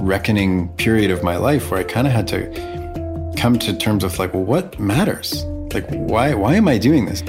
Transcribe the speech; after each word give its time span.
reckoning 0.00 0.68
period 0.70 1.10
of 1.10 1.22
my 1.22 1.36
life 1.36 1.70
where 1.70 1.78
I 1.80 1.84
kind 1.84 2.06
of 2.06 2.12
had 2.12 2.26
to 2.28 3.32
come 3.36 3.58
to 3.60 3.76
terms 3.76 4.02
with 4.02 4.18
like, 4.18 4.34
well, 4.34 4.42
what 4.44 4.78
matters? 4.80 5.44
Like, 5.72 5.88
why 5.88 6.34
why 6.34 6.56
am 6.56 6.66
I 6.66 6.78
doing 6.78 7.06
this? 7.06 7.22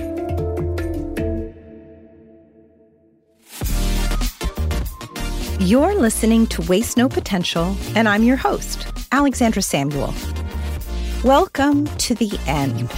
You're 5.61 5.93
listening 5.93 6.47
to 6.47 6.63
Waste 6.63 6.97
No 6.97 7.07
Potential, 7.07 7.77
and 7.95 8.09
I'm 8.09 8.23
your 8.23 8.35
host, 8.35 8.87
Alexandra 9.11 9.61
Samuel. 9.61 10.11
Welcome 11.23 11.85
to 11.97 12.15
the 12.15 12.35
end, 12.47 12.91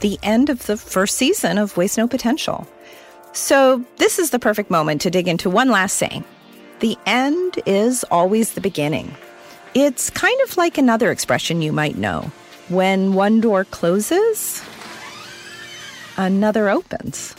the 0.00 0.18
end 0.22 0.48
of 0.48 0.64
the 0.64 0.78
first 0.78 1.18
season 1.18 1.58
of 1.58 1.76
Waste 1.76 1.98
No 1.98 2.08
Potential. 2.08 2.66
So, 3.34 3.84
this 3.98 4.18
is 4.18 4.30
the 4.30 4.38
perfect 4.38 4.70
moment 4.70 5.02
to 5.02 5.10
dig 5.10 5.28
into 5.28 5.50
one 5.50 5.68
last 5.68 5.98
saying 5.98 6.24
the 6.80 6.96
end 7.04 7.60
is 7.66 8.04
always 8.10 8.54
the 8.54 8.62
beginning. 8.62 9.14
It's 9.74 10.08
kind 10.08 10.40
of 10.44 10.56
like 10.56 10.78
another 10.78 11.10
expression 11.10 11.60
you 11.60 11.74
might 11.74 11.98
know 11.98 12.32
when 12.70 13.12
one 13.12 13.42
door 13.42 13.64
closes, 13.66 14.64
another 16.16 16.70
opens. 16.70 17.34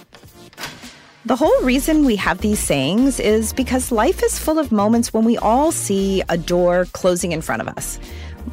The 1.29 1.35
whole 1.35 1.61
reason 1.61 2.05
we 2.05 2.15
have 2.15 2.39
these 2.39 2.57
sayings 2.57 3.19
is 3.19 3.53
because 3.53 3.91
life 3.91 4.23
is 4.23 4.39
full 4.39 4.57
of 4.57 4.71
moments 4.71 5.13
when 5.13 5.25
we 5.25 5.37
all 5.37 5.71
see 5.71 6.23
a 6.27 6.39
door 6.39 6.85
closing 6.93 7.33
in 7.33 7.41
front 7.43 7.61
of 7.61 7.67
us. 7.67 7.99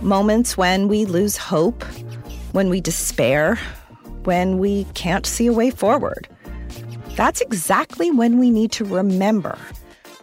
Moments 0.03 0.59
when 0.59 0.87
we 0.87 1.07
lose 1.07 1.39
hope, 1.39 1.85
when 2.53 2.69
we 2.69 2.83
despair, 2.83 3.59
when 4.25 4.59
we 4.59 4.85
can't 4.93 5.25
see 5.25 5.47
a 5.47 5.55
way 5.55 5.71
forward. 5.71 6.29
That's 7.15 7.41
exactly 7.41 8.11
when 8.11 8.39
we 8.39 8.51
need 8.51 8.73
to 8.73 8.85
remember 8.85 9.57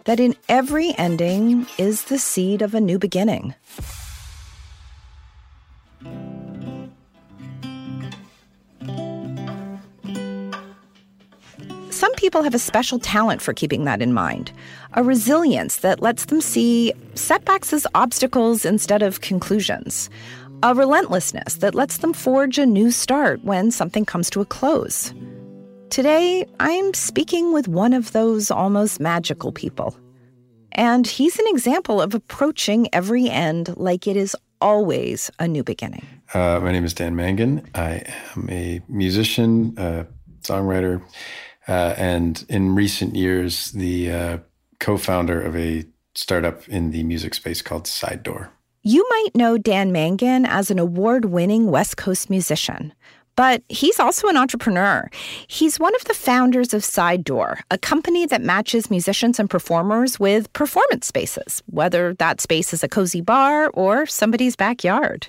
that 0.04 0.20
in 0.20 0.36
every 0.48 0.96
ending 0.96 1.66
is 1.76 2.04
the 2.04 2.20
seed 2.20 2.62
of 2.62 2.72
a 2.72 2.80
new 2.80 3.00
beginning. 3.00 3.52
Some 12.04 12.14
people 12.16 12.42
have 12.42 12.54
a 12.54 12.58
special 12.58 12.98
talent 12.98 13.40
for 13.40 13.54
keeping 13.54 13.84
that 13.84 14.02
in 14.02 14.12
mind, 14.12 14.52
a 14.92 15.02
resilience 15.02 15.78
that 15.78 16.02
lets 16.02 16.26
them 16.26 16.42
see 16.42 16.92
setbacks 17.14 17.72
as 17.72 17.86
obstacles 17.94 18.66
instead 18.66 19.00
of 19.00 19.22
conclusions, 19.22 20.10
a 20.62 20.74
relentlessness 20.74 21.54
that 21.54 21.74
lets 21.74 21.96
them 21.96 22.12
forge 22.12 22.58
a 22.58 22.66
new 22.66 22.90
start 22.90 23.42
when 23.42 23.70
something 23.70 24.04
comes 24.04 24.28
to 24.28 24.42
a 24.42 24.44
close. 24.44 25.14
Today, 25.88 26.46
I'm 26.60 26.92
speaking 26.92 27.54
with 27.54 27.68
one 27.68 27.94
of 27.94 28.12
those 28.12 28.50
almost 28.50 29.00
magical 29.00 29.50
people. 29.50 29.98
And 30.72 31.06
he's 31.06 31.38
an 31.38 31.46
example 31.48 32.02
of 32.02 32.14
approaching 32.14 32.86
every 32.92 33.30
end 33.30 33.74
like 33.78 34.06
it 34.06 34.18
is 34.18 34.36
always 34.60 35.30
a 35.38 35.48
new 35.48 35.64
beginning. 35.64 36.06
Uh, 36.34 36.60
my 36.62 36.70
name 36.70 36.84
is 36.84 36.92
Dan 36.92 37.16
Mangan. 37.16 37.66
I 37.74 38.02
am 38.36 38.50
a 38.50 38.82
musician, 38.90 39.72
a 39.78 40.06
songwriter, 40.42 41.02
uh, 41.68 41.94
and 41.96 42.44
in 42.48 42.74
recent 42.74 43.16
years, 43.16 43.72
the 43.72 44.10
uh, 44.10 44.38
co 44.80 44.96
founder 44.96 45.40
of 45.40 45.56
a 45.56 45.84
startup 46.14 46.68
in 46.68 46.90
the 46.90 47.02
music 47.02 47.34
space 47.34 47.62
called 47.62 47.86
Side 47.86 48.22
Door. 48.22 48.50
You 48.82 49.06
might 49.08 49.30
know 49.34 49.56
Dan 49.56 49.92
Mangan 49.92 50.44
as 50.44 50.70
an 50.70 50.78
award 50.78 51.26
winning 51.26 51.70
West 51.70 51.96
Coast 51.96 52.28
musician. 52.28 52.92
But 53.36 53.62
he's 53.68 53.98
also 53.98 54.28
an 54.28 54.36
entrepreneur. 54.36 55.10
He's 55.48 55.80
one 55.80 55.94
of 55.96 56.04
the 56.04 56.14
founders 56.14 56.72
of 56.72 56.84
Side 56.84 57.24
Door, 57.24 57.60
a 57.70 57.78
company 57.78 58.26
that 58.26 58.42
matches 58.42 58.90
musicians 58.90 59.40
and 59.40 59.50
performers 59.50 60.20
with 60.20 60.52
performance 60.52 61.06
spaces, 61.06 61.62
whether 61.66 62.14
that 62.14 62.40
space 62.40 62.72
is 62.72 62.84
a 62.84 62.88
cozy 62.88 63.20
bar 63.20 63.70
or 63.74 64.06
somebody's 64.06 64.54
backyard. 64.54 65.28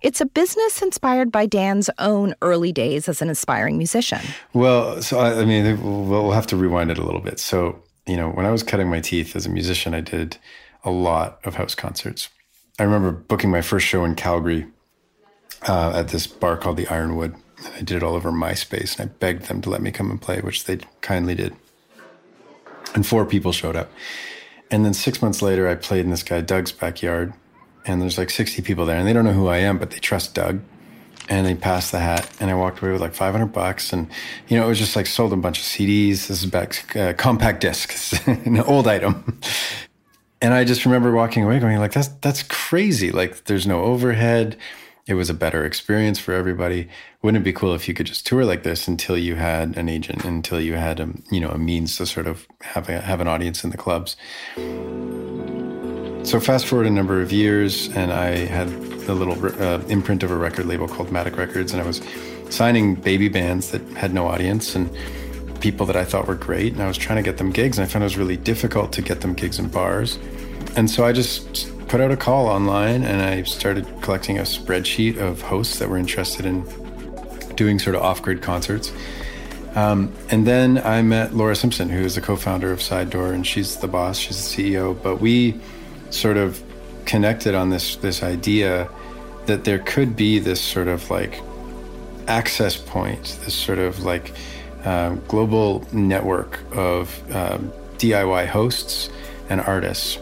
It's 0.00 0.20
a 0.20 0.26
business 0.26 0.80
inspired 0.80 1.32
by 1.32 1.46
Dan's 1.46 1.90
own 1.98 2.34
early 2.40 2.72
days 2.72 3.08
as 3.08 3.20
an 3.20 3.28
aspiring 3.28 3.76
musician. 3.76 4.20
Well, 4.52 5.02
so 5.02 5.18
I, 5.18 5.40
I 5.40 5.44
mean, 5.44 6.08
we'll 6.08 6.30
have 6.30 6.46
to 6.48 6.56
rewind 6.56 6.90
it 6.90 6.98
a 6.98 7.02
little 7.02 7.20
bit. 7.20 7.40
So, 7.40 7.82
you 8.06 8.16
know, 8.16 8.30
when 8.30 8.46
I 8.46 8.50
was 8.50 8.62
cutting 8.62 8.88
my 8.88 9.00
teeth 9.00 9.34
as 9.34 9.44
a 9.44 9.50
musician, 9.50 9.94
I 9.94 10.00
did 10.00 10.36
a 10.84 10.90
lot 10.90 11.40
of 11.44 11.56
house 11.56 11.74
concerts. 11.74 12.28
I 12.78 12.84
remember 12.84 13.10
booking 13.10 13.50
my 13.50 13.60
first 13.60 13.86
show 13.86 14.04
in 14.04 14.14
Calgary 14.14 14.66
uh, 15.66 15.92
at 15.96 16.08
this 16.08 16.28
bar 16.28 16.56
called 16.56 16.76
the 16.76 16.86
Ironwood. 16.86 17.34
I 17.74 17.78
did 17.78 17.96
it 17.96 18.02
all 18.04 18.14
over 18.14 18.30
MySpace, 18.30 18.98
and 18.98 19.10
I 19.10 19.12
begged 19.18 19.46
them 19.46 19.60
to 19.62 19.70
let 19.70 19.82
me 19.82 19.90
come 19.90 20.12
and 20.12 20.22
play, 20.22 20.40
which 20.40 20.64
they 20.64 20.78
kindly 21.00 21.34
did. 21.34 21.56
And 22.94 23.04
four 23.04 23.26
people 23.26 23.50
showed 23.50 23.74
up. 23.74 23.90
And 24.70 24.84
then 24.84 24.94
six 24.94 25.20
months 25.20 25.42
later, 25.42 25.68
I 25.68 25.74
played 25.74 26.04
in 26.04 26.10
this 26.10 26.22
guy 26.22 26.40
Doug's 26.40 26.70
backyard 26.70 27.32
and 27.88 28.02
there's 28.02 28.18
like 28.18 28.30
60 28.30 28.62
people 28.62 28.86
there, 28.86 28.96
and 28.96 29.06
they 29.06 29.12
don't 29.12 29.24
know 29.24 29.32
who 29.32 29.48
I 29.48 29.58
am, 29.58 29.78
but 29.78 29.90
they 29.90 29.98
trust 29.98 30.34
Doug. 30.34 30.60
And 31.30 31.46
they 31.46 31.54
passed 31.54 31.92
the 31.92 31.98
hat, 31.98 32.30
and 32.40 32.50
I 32.50 32.54
walked 32.54 32.80
away 32.80 32.92
with 32.92 33.02
like 33.02 33.14
500 33.14 33.46
bucks. 33.46 33.92
And, 33.92 34.08
you 34.48 34.56
know, 34.56 34.64
it 34.64 34.68
was 34.68 34.78
just 34.78 34.96
like 34.96 35.06
sold 35.06 35.32
a 35.34 35.36
bunch 35.36 35.58
of 35.58 35.64
CDs. 35.64 36.26
This 36.26 36.42
is 36.42 36.46
back, 36.46 36.96
uh, 36.96 37.12
compact 37.12 37.60
discs, 37.60 38.14
an 38.26 38.60
old 38.60 38.88
item. 38.88 39.38
And 40.40 40.54
I 40.54 40.64
just 40.64 40.86
remember 40.86 41.12
walking 41.12 41.44
away 41.44 41.58
going 41.58 41.78
like, 41.78 41.92
that's, 41.92 42.08
that's 42.22 42.44
crazy. 42.44 43.10
Like 43.10 43.44
there's 43.44 43.66
no 43.66 43.82
overhead. 43.82 44.56
It 45.06 45.14
was 45.14 45.28
a 45.28 45.34
better 45.34 45.64
experience 45.64 46.18
for 46.18 46.32
everybody. 46.32 46.88
Wouldn't 47.22 47.42
it 47.42 47.44
be 47.44 47.52
cool 47.52 47.74
if 47.74 47.88
you 47.88 47.94
could 47.94 48.06
just 48.06 48.26
tour 48.26 48.44
like 48.44 48.62
this 48.62 48.88
until 48.88 49.18
you 49.18 49.34
had 49.34 49.76
an 49.76 49.88
agent, 49.88 50.24
until 50.24 50.60
you 50.60 50.74
had 50.74 51.00
a, 51.00 51.10
you 51.30 51.40
know, 51.40 51.48
a 51.48 51.58
means 51.58 51.96
to 51.96 52.06
sort 52.06 52.26
of 52.26 52.46
have 52.62 52.88
a, 52.88 53.00
have 53.00 53.20
an 53.20 53.28
audience 53.28 53.64
in 53.64 53.70
the 53.70 53.76
clubs? 53.76 54.16
So 56.28 56.38
fast 56.38 56.66
forward 56.66 56.86
a 56.86 56.90
number 56.90 57.22
of 57.22 57.32
years, 57.32 57.88
and 57.96 58.12
I 58.12 58.36
had 58.36 58.68
a 59.08 59.14
little 59.14 59.46
uh, 59.62 59.80
imprint 59.88 60.22
of 60.22 60.30
a 60.30 60.36
record 60.36 60.66
label 60.66 60.86
called 60.86 61.08
Matic 61.08 61.38
Records, 61.38 61.72
and 61.72 61.80
I 61.80 61.86
was 61.86 62.02
signing 62.50 62.96
baby 62.96 63.30
bands 63.30 63.70
that 63.70 63.80
had 63.96 64.12
no 64.12 64.26
audience 64.26 64.74
and 64.74 64.94
people 65.62 65.86
that 65.86 65.96
I 65.96 66.04
thought 66.04 66.26
were 66.26 66.34
great, 66.34 66.74
and 66.74 66.82
I 66.82 66.86
was 66.86 66.98
trying 66.98 67.16
to 67.16 67.22
get 67.22 67.38
them 67.38 67.50
gigs, 67.50 67.78
and 67.78 67.86
I 67.86 67.88
found 67.88 68.02
it 68.02 68.04
was 68.04 68.18
really 68.18 68.36
difficult 68.36 68.92
to 68.92 69.00
get 69.00 69.22
them 69.22 69.32
gigs 69.32 69.58
in 69.58 69.68
bars. 69.68 70.18
And 70.76 70.90
so 70.90 71.06
I 71.06 71.12
just 71.12 71.72
put 71.88 71.98
out 72.02 72.10
a 72.10 72.16
call 72.16 72.46
online, 72.46 73.04
and 73.04 73.22
I 73.22 73.44
started 73.44 73.86
collecting 74.02 74.36
a 74.36 74.42
spreadsheet 74.42 75.16
of 75.16 75.40
hosts 75.40 75.78
that 75.78 75.88
were 75.88 75.96
interested 75.96 76.44
in 76.44 76.62
doing 77.54 77.78
sort 77.78 77.96
of 77.96 78.02
off-grid 78.02 78.42
concerts. 78.42 78.92
Um, 79.76 80.12
and 80.30 80.46
then 80.46 80.76
I 80.76 81.00
met 81.00 81.34
Laura 81.34 81.56
Simpson, 81.56 81.88
who 81.88 82.02
is 82.02 82.16
the 82.16 82.20
co-founder 82.20 82.70
of 82.70 82.82
Side 82.82 83.08
Door, 83.08 83.32
and 83.32 83.46
she's 83.46 83.76
the 83.76 83.88
boss, 83.88 84.18
she's 84.18 84.54
the 84.54 84.74
CEO. 84.74 85.02
But 85.02 85.22
we 85.22 85.58
sort 86.10 86.36
of 86.36 86.62
connected 87.04 87.54
on 87.54 87.70
this 87.70 87.96
this 87.96 88.22
idea 88.22 88.88
that 89.46 89.64
there 89.64 89.78
could 89.78 90.14
be 90.14 90.38
this 90.38 90.60
sort 90.60 90.88
of 90.88 91.10
like 91.10 91.40
access 92.28 92.76
point, 92.76 93.38
this 93.44 93.54
sort 93.54 93.78
of 93.78 94.04
like 94.04 94.32
uh, 94.84 95.14
global 95.26 95.86
network 95.92 96.60
of 96.72 97.34
um, 97.34 97.72
DIY 97.96 98.46
hosts 98.46 99.10
and 99.48 99.60
artists. 99.62 100.18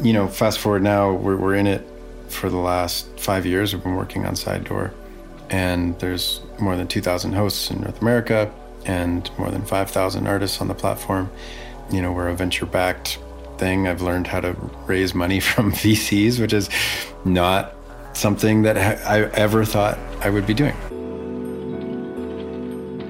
You 0.00 0.12
know, 0.12 0.28
fast 0.28 0.60
forward 0.60 0.82
now, 0.82 1.12
we're, 1.12 1.36
we're 1.36 1.56
in 1.56 1.66
it 1.66 1.86
for 2.28 2.48
the 2.48 2.56
last 2.56 3.06
five 3.18 3.44
years. 3.44 3.74
We've 3.74 3.82
been 3.82 3.96
working 3.96 4.24
on 4.24 4.36
Side 4.36 4.64
Door, 4.64 4.94
and 5.50 5.98
there's 5.98 6.40
more 6.60 6.76
than 6.76 6.86
2,000 6.86 7.32
hosts 7.32 7.70
in 7.70 7.80
North 7.80 8.00
America 8.00 8.50
and 8.86 9.30
more 9.36 9.50
than 9.50 9.62
5,000 9.62 10.26
artists 10.26 10.60
on 10.60 10.68
the 10.68 10.74
platform. 10.74 11.30
You 11.90 12.00
know, 12.00 12.12
we're 12.12 12.28
a 12.28 12.34
venture 12.34 12.66
backed 12.66 13.18
thing. 13.60 13.86
I've 13.86 14.02
learned 14.02 14.26
how 14.26 14.40
to 14.40 14.56
raise 14.86 15.14
money 15.14 15.38
from 15.50 15.70
VCs, 15.72 16.40
which 16.40 16.52
is 16.52 16.68
not 17.24 17.74
something 18.14 18.62
that 18.62 18.76
I 18.76 19.24
ever 19.34 19.64
thought 19.64 19.98
I 20.20 20.30
would 20.30 20.46
be 20.46 20.54
doing. 20.54 20.74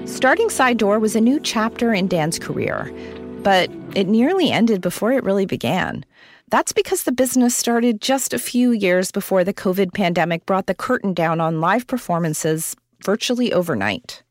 Starting 0.05 0.49
Side 0.49 0.77
Door 0.77 0.99
was 0.99 1.15
a 1.15 1.21
new 1.21 1.39
chapter 1.39 1.93
in 1.93 2.07
Dan's 2.07 2.37
career, 2.37 2.93
but 3.41 3.71
it 3.95 4.07
nearly 4.07 4.51
ended 4.51 4.81
before 4.81 5.11
it 5.13 5.23
really 5.23 5.45
began. 5.45 6.05
That's 6.49 6.73
because 6.73 7.03
the 7.03 7.13
business 7.13 7.55
started 7.55 8.01
just 8.01 8.33
a 8.33 8.39
few 8.39 8.71
years 8.71 9.09
before 9.11 9.43
the 9.43 9.53
COVID 9.53 9.93
pandemic 9.93 10.45
brought 10.45 10.67
the 10.67 10.75
curtain 10.75 11.13
down 11.13 11.39
on 11.39 11.61
live 11.61 11.87
performances 11.87 12.75
virtually 13.03 13.53
overnight. 13.53 14.21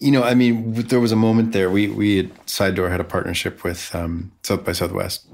You 0.00 0.10
know, 0.10 0.22
I 0.22 0.34
mean, 0.34 0.72
there 0.72 0.98
was 0.98 1.12
a 1.12 1.16
moment 1.16 1.52
there. 1.52 1.70
We 1.70 1.88
we 1.88 2.16
had 2.16 2.30
Side 2.48 2.74
Door 2.74 2.88
had 2.88 3.00
a 3.00 3.04
partnership 3.04 3.62
with 3.62 3.94
um, 3.94 4.32
South 4.42 4.64
by 4.64 4.72
Southwest, 4.72 5.26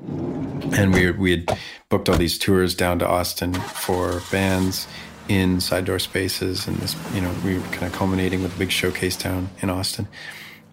and 0.72 0.92
we 0.92 1.12
we 1.12 1.30
had 1.30 1.58
booked 1.88 2.08
all 2.08 2.16
these 2.16 2.36
tours 2.36 2.74
down 2.74 2.98
to 2.98 3.06
Austin 3.06 3.54
for 3.54 4.20
bands 4.32 4.88
in 5.28 5.60
Side 5.60 5.84
Door 5.84 6.00
spaces, 6.00 6.66
and 6.66 6.76
this, 6.78 6.96
you 7.14 7.20
know, 7.20 7.32
we 7.44 7.58
were 7.58 7.66
kind 7.68 7.84
of 7.84 7.92
culminating 7.92 8.42
with 8.42 8.56
a 8.56 8.58
big 8.58 8.72
showcase 8.72 9.16
town 9.16 9.48
in 9.62 9.70
Austin. 9.70 10.08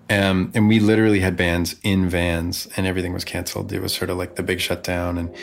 Um, 0.09 0.51
and 0.53 0.67
we 0.67 0.79
literally 0.79 1.19
had 1.19 1.37
bands 1.37 1.75
in 1.83 2.09
vans, 2.09 2.67
and 2.75 2.85
everything 2.87 3.13
was 3.13 3.23
canceled. 3.23 3.71
It 3.71 3.81
was 3.81 3.93
sort 3.93 4.09
of 4.09 4.17
like 4.17 4.35
the 4.35 4.43
big 4.43 4.59
shutdown, 4.59 5.19
and 5.19 5.35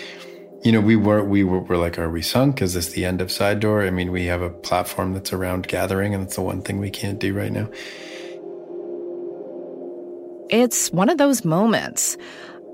you 0.65 0.73
know, 0.73 0.81
we 0.81 0.97
were 0.97 1.23
we 1.23 1.45
were, 1.45 1.61
were 1.61 1.77
like, 1.77 2.01
are 2.01 2.11
we 2.11 2.21
sunk? 2.21 2.63
Is 2.63 2.75
this 2.75 2.89
the 2.89 3.05
end 3.05 3.21
of 3.21 3.31
Side 3.31 3.61
Door? 3.61 3.83
I 3.83 3.91
mean, 3.91 4.11
we 4.11 4.27
have 4.27 4.43
a 4.43 4.51
platform 4.51 5.15
that's 5.15 5.33
around 5.33 5.69
gathering, 5.69 6.15
and 6.15 6.25
it's 6.25 6.35
the 6.35 6.43
one 6.43 6.63
thing 6.63 6.79
we 6.79 6.91
can't 6.91 7.21
do 7.21 7.33
right 7.33 7.53
now. 7.53 7.69
It's 10.51 10.91
one 10.91 11.09
of 11.09 11.19
those 11.19 11.45
moments, 11.45 12.17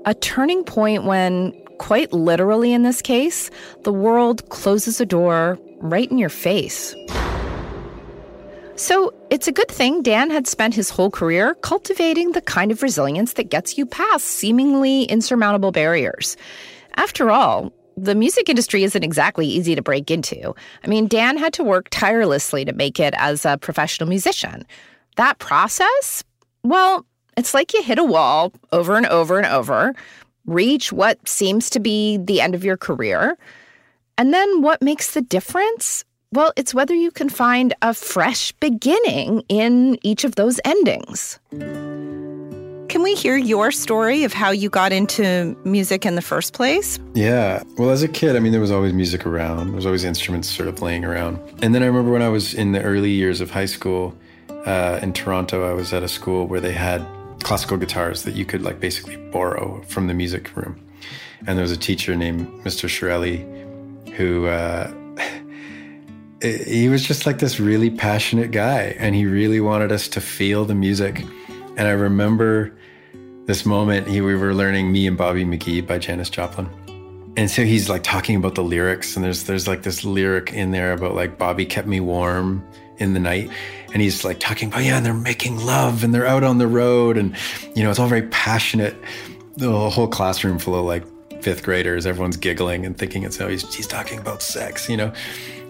a 0.05 0.15
turning 0.15 0.63
point 0.63 1.03
when, 1.03 1.53
quite 1.77 2.11
literally 2.11 2.73
in 2.73 2.81
this 2.81 3.03
case, 3.03 3.51
the 3.83 3.93
world 3.93 4.49
closes 4.49 4.99
a 4.99 5.05
door 5.05 5.59
right 5.79 6.09
in 6.09 6.17
your 6.17 6.29
face. 6.29 6.95
So 8.75 9.13
it's 9.29 9.47
a 9.47 9.51
good 9.51 9.69
thing 9.69 10.01
Dan 10.01 10.31
had 10.31 10.47
spent 10.47 10.73
his 10.73 10.89
whole 10.89 11.11
career 11.11 11.53
cultivating 11.61 12.31
the 12.31 12.41
kind 12.41 12.71
of 12.71 12.81
resilience 12.81 13.33
that 13.33 13.49
gets 13.49 13.77
you 13.77 13.85
past 13.85 14.25
seemingly 14.25 15.03
insurmountable 15.03 15.71
barriers. 15.71 16.35
After 16.95 17.29
all, 17.29 17.71
the 17.95 18.15
music 18.15 18.49
industry 18.49 18.83
isn't 18.83 19.03
exactly 19.03 19.47
easy 19.47 19.75
to 19.75 19.81
break 19.83 20.09
into. 20.09 20.55
I 20.83 20.87
mean, 20.87 21.07
Dan 21.07 21.37
had 21.37 21.53
to 21.53 21.63
work 21.63 21.89
tirelessly 21.91 22.65
to 22.65 22.73
make 22.73 22.99
it 22.99 23.13
as 23.17 23.45
a 23.45 23.57
professional 23.57 24.09
musician. 24.09 24.65
That 25.15 25.39
process, 25.39 26.23
well, 26.63 27.05
it's 27.37 27.53
like 27.53 27.73
you 27.73 27.83
hit 27.83 27.99
a 27.99 28.03
wall 28.03 28.51
over 28.71 28.97
and 28.97 29.05
over 29.05 29.37
and 29.37 29.45
over, 29.45 29.93
reach 30.45 30.91
what 30.91 31.25
seems 31.27 31.69
to 31.69 31.79
be 31.79 32.17
the 32.17 32.41
end 32.41 32.55
of 32.55 32.65
your 32.65 32.75
career. 32.75 33.37
And 34.17 34.33
then 34.33 34.61
what 34.61 34.81
makes 34.81 35.13
the 35.13 35.21
difference? 35.21 36.03
Well, 36.33 36.51
it's 36.57 36.73
whether 36.73 36.95
you 36.95 37.11
can 37.11 37.29
find 37.29 37.73
a 37.81 37.93
fresh 37.93 38.51
beginning 38.53 39.43
in 39.47 39.97
each 40.01 40.23
of 40.23 40.35
those 40.35 40.59
endings. 40.65 41.39
Can 41.51 43.03
we 43.03 43.15
hear 43.15 43.37
your 43.37 43.71
story 43.71 44.23
of 44.23 44.33
how 44.33 44.49
you 44.49 44.69
got 44.69 44.91
into 44.91 45.55
music 45.63 46.05
in 46.05 46.15
the 46.15 46.21
first 46.21 46.53
place? 46.53 46.99
Yeah. 47.13 47.61
Well, 47.77 47.91
as 47.91 48.01
a 48.01 48.07
kid, 48.07 48.35
I 48.35 48.39
mean, 48.39 48.51
there 48.51 48.61
was 48.61 48.71
always 48.71 48.93
music 48.93 49.25
around. 49.25 49.67
There 49.67 49.75
was 49.75 49.85
always 49.85 50.03
instruments 50.03 50.49
sort 50.49 50.67
of 50.67 50.81
laying 50.81 51.05
around. 51.05 51.39
And 51.61 51.75
then 51.75 51.83
I 51.83 51.85
remember 51.85 52.11
when 52.11 52.21
I 52.21 52.29
was 52.29 52.53
in 52.53 52.71
the 52.71 52.81
early 52.81 53.11
years 53.11 53.41
of 53.41 53.51
high 53.51 53.65
school 53.65 54.15
uh, 54.65 54.99
in 55.01 55.13
Toronto, 55.13 55.69
I 55.69 55.73
was 55.73 55.93
at 55.93 56.01
a 56.01 56.07
school 56.07 56.47
where 56.47 56.59
they 56.59 56.73
had 56.73 57.05
classical 57.43 57.77
guitars 57.77 58.23
that 58.23 58.35
you 58.35 58.45
could 58.45 58.61
like 58.61 58.79
basically 58.79 59.17
borrow 59.31 59.81
from 59.87 60.07
the 60.07 60.13
music 60.13 60.55
room. 60.55 60.81
And 61.45 61.57
there 61.57 61.63
was 61.63 61.71
a 61.71 61.77
teacher 61.77 62.15
named 62.15 62.47
Mr. 62.63 62.89
Shirelli 62.89 63.57
who 64.17 64.47
uh, 64.47 64.91
he 66.41 66.89
was 66.89 67.05
just 67.05 67.25
like 67.25 67.37
this 67.37 67.59
really 67.59 67.89
passionate 67.89 68.51
guy 68.51 68.95
and 68.99 69.15
he 69.15 69.25
really 69.25 69.61
wanted 69.61 69.91
us 69.91 70.07
to 70.07 70.19
feel 70.19 70.65
the 70.65 70.75
music 70.75 71.23
and 71.77 71.81
i 71.81 71.91
remember 71.91 72.75
this 73.45 73.65
moment 73.65 74.07
he, 74.07 74.21
we 74.21 74.35
were 74.35 74.53
learning 74.53 74.91
me 74.91 75.07
and 75.07 75.17
bobby 75.17 75.45
mcgee 75.45 75.85
by 75.85 75.97
janis 75.97 76.29
joplin 76.29 76.67
and 77.37 77.49
so 77.49 77.63
he's 77.63 77.89
like 77.89 78.03
talking 78.03 78.35
about 78.35 78.55
the 78.55 78.63
lyrics 78.63 79.15
and 79.15 79.23
there's 79.23 79.43
there's 79.43 79.67
like 79.67 79.83
this 79.83 80.03
lyric 80.03 80.51
in 80.53 80.71
there 80.71 80.93
about 80.93 81.15
like 81.15 81.37
bobby 81.37 81.65
kept 81.65 81.87
me 81.87 81.99
warm 81.99 82.67
in 82.97 83.13
the 83.13 83.19
night 83.19 83.49
and 83.93 84.01
he's 84.01 84.23
like 84.23 84.39
talking 84.39 84.69
about 84.69 84.83
yeah 84.83 84.97
and 84.97 85.05
they're 85.05 85.13
making 85.13 85.57
love 85.65 86.03
and 86.03 86.13
they're 86.13 86.27
out 86.27 86.43
on 86.43 86.57
the 86.57 86.67
road 86.67 87.17
and 87.17 87.35
you 87.75 87.83
know 87.83 87.89
it's 87.89 87.99
all 87.99 88.07
very 88.07 88.27
passionate 88.29 88.95
the 89.55 89.89
whole 89.89 90.07
classroom 90.07 90.59
full 90.59 90.75
of 90.75 90.85
like 90.85 91.03
fifth 91.41 91.63
graders 91.63 92.05
everyone's 92.05 92.37
giggling 92.37 92.85
and 92.85 92.97
thinking 92.97 93.23
it's 93.23 93.39
oh 93.39 93.47
he's, 93.47 93.73
he's 93.73 93.87
talking 93.87 94.19
about 94.19 94.41
sex 94.41 94.89
you 94.89 94.97
know 94.97 95.11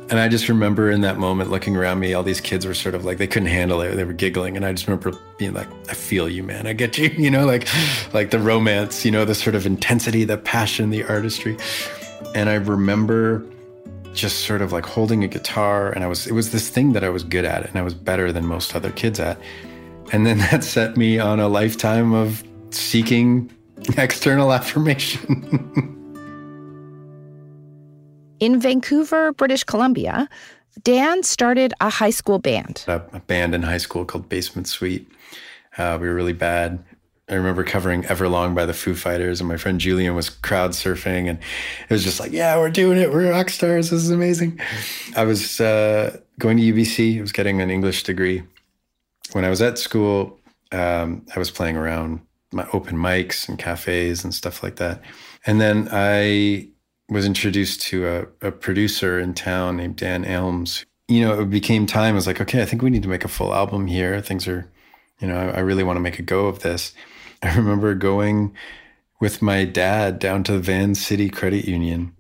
and 0.10 0.20
I 0.20 0.30
just 0.30 0.48
remember 0.48 0.90
in 0.90 1.02
that 1.02 1.18
moment 1.18 1.52
looking 1.52 1.76
around 1.76 2.00
me, 2.00 2.14
all 2.14 2.24
these 2.24 2.40
kids 2.40 2.66
were 2.66 2.74
sort 2.74 2.96
of 2.96 3.04
like 3.04 3.18
they 3.18 3.28
couldn't 3.28 3.50
handle 3.50 3.82
it. 3.82 3.96
They 3.96 4.06
were 4.06 4.14
giggling, 4.14 4.56
and 4.56 4.66
I 4.66 4.72
just 4.72 4.88
remember 4.88 5.12
being 5.38 5.54
like, 5.54 5.68
"I 5.90 5.94
feel 5.96 6.30
you, 6.30 6.44
man. 6.44 6.66
I 6.66 6.74
get 6.74 6.98
you." 6.98 7.10
You 7.18 7.32
know, 7.32 7.46
like 7.46 7.68
like 8.14 8.32
the 8.32 8.40
romance, 8.40 9.04
you 9.04 9.12
know, 9.12 9.26
the 9.26 9.36
sort 9.36 9.54
of 9.54 9.66
intensity, 9.66 10.24
the 10.24 10.38
passion, 10.38 10.92
the 10.92 11.04
artistry. 11.04 11.58
And 12.36 12.50
I 12.50 12.56
remember 12.56 13.44
just 14.18 14.46
sort 14.46 14.62
of 14.62 14.72
like 14.72 14.86
holding 14.86 15.24
a 15.24 15.28
guitar, 15.28 15.92
and 15.92 16.04
I 16.04 16.08
was 16.08 16.28
it 16.28 16.34
was 16.34 16.52
this 16.52 16.70
thing 16.70 16.94
that 16.94 17.04
I 17.04 17.10
was 17.10 17.24
good 17.24 17.46
at, 17.46 17.66
and 17.68 17.78
I 17.78 17.82
was 17.84 17.94
better 17.94 18.32
than 18.32 18.46
most 18.46 18.76
other 18.76 18.92
kids 18.92 19.20
at. 19.20 19.40
And 20.12 20.26
then 20.26 20.38
that 20.52 20.64
set 20.64 20.98
me 20.98 21.20
on 21.20 21.40
a 21.40 21.48
lifetime 21.48 22.14
of 22.14 22.44
seeking 22.72 23.50
external 23.98 24.52
affirmation. 24.52 25.94
In 28.40 28.60
Vancouver, 28.60 29.34
British 29.34 29.64
Columbia, 29.64 30.30
Dan 30.84 31.24
started 31.24 31.74
a 31.82 31.90
high 31.90 32.12
school 32.12 32.38
band. 32.38 32.84
A, 32.88 33.00
band 33.26 33.56
in 33.56 33.64
high 33.64 33.80
school 33.80 34.06
called 34.06 34.30
Basement 34.30 34.68
Suite. 34.68 35.08
Uh, 35.76 35.98
we 36.00 36.08
were 36.08 36.14
really 36.14 36.34
bad. 36.34 36.84
I 37.30 37.36
remember 37.36 37.64
covering 37.66 38.04
Everlong 38.04 38.56
by 38.56 38.66
the 38.66 38.74
Foo 38.74 38.96
Fighters, 38.96 39.42
and 39.42 39.50
my 39.50 39.58
friend 39.58 39.82
Julian 39.82 40.16
was 40.16 40.30
crowd 40.30 40.72
surfing, 40.72 41.30
and 41.30 41.38
it 41.40 41.90
was 41.90 42.04
just 42.04 42.22
like, 42.22 42.32
yeah, 42.32 42.58
we're 42.58 42.70
doing 42.70 42.98
it. 42.98 43.12
We're 43.12 43.30
rock 43.32 43.50
stars. 43.50 43.90
This 43.90 44.02
is 44.02 44.12
amazing. 44.12 44.62
I 45.16 45.26
was 45.26 45.60
uh, 45.60 46.18
going 46.40 46.56
to 46.58 46.64
UBC. 46.64 47.18
I 47.18 47.22
was 47.22 47.34
getting 47.34 47.62
an 47.62 47.70
English 47.70 48.04
degree. 48.04 48.44
When 49.34 49.44
I 49.44 49.50
was 49.50 49.62
at 49.62 49.78
school, 49.78 50.40
um, 50.72 51.26
I 51.36 51.40
was 51.40 51.52
playing 51.52 51.76
around 51.76 52.22
my 52.54 52.66
open 52.72 52.96
mics 52.96 53.50
and 53.50 53.60
cafes 53.60 54.24
and 54.24 54.34
stuff 54.34 54.64
like 54.64 54.78
that. 54.78 55.02
And 55.46 55.60
then 55.60 55.90
I 55.92 56.70
was 57.10 57.26
introduced 57.26 57.82
to 57.84 58.08
a, 58.42 58.48
a 58.48 58.52
producer 58.52 59.20
in 59.20 59.34
town 59.34 59.78
named 59.78 59.98
Dan 59.98 60.24
Elms. 60.24 60.86
You 61.10 61.26
know, 61.26 61.42
it 61.42 61.50
became 61.50 61.86
time. 61.86 62.14
I 62.14 62.16
was 62.16 62.28
like, 62.28 62.40
okay, 62.40 62.62
I 62.62 62.66
think 62.66 62.82
we 62.82 62.90
need 62.90 63.04
to 63.04 63.10
make 63.10 63.26
a 63.26 63.30
full 63.30 63.54
album 63.54 63.88
here. 63.88 64.22
Things 64.22 64.48
are, 64.48 64.70
you 65.20 65.28
know, 65.28 65.38
I, 65.38 65.58
I 65.58 65.60
really 65.60 65.84
want 65.84 65.98
to 65.98 66.02
make 66.02 66.20
a 66.20 66.24
go 66.24 66.48
of 66.48 66.60
this. 66.60 66.94
I 67.44 67.56
remember 67.56 67.94
going 67.96 68.56
with 69.20 69.42
my 69.42 69.66
dad 69.66 70.20
down 70.20 70.44
to 70.44 70.54
the 70.54 70.60
Vancity 70.60 71.30
Credit 71.30 71.66
Union, 71.66 72.16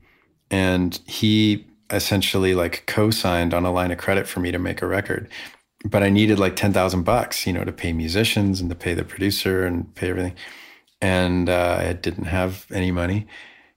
and 0.50 1.00
he 1.06 1.66
essentially 1.90 2.54
like 2.54 2.84
co-signed 2.86 3.54
on 3.54 3.66
a 3.66 3.72
line 3.72 3.92
of 3.92 3.98
credit 3.98 4.28
for 4.28 4.40
me 4.40 4.52
to 4.52 4.60
make 4.60 4.82
a 4.82 4.88
record. 4.88 5.30
But 5.86 6.04
I 6.04 6.10
needed 6.10 6.40
like 6.40 6.56
ten 6.56 6.74
thousand 6.74 7.04
bucks, 7.04 7.46
you 7.46 7.54
know, 7.54 7.64
to 7.64 7.72
pay 7.72 7.94
musicians 7.94 8.60
and 8.60 8.70
to 8.70 8.76
pay 8.76 8.94
the 8.94 9.04
producer 9.04 9.66
and 9.66 9.94
pay 9.96 10.10
everything. 10.10 10.36
And 11.02 11.50
uh, 11.50 11.78
I 11.80 11.94
didn't 11.94 12.26
have 12.26 12.66
any 12.72 12.92
money. 12.92 13.28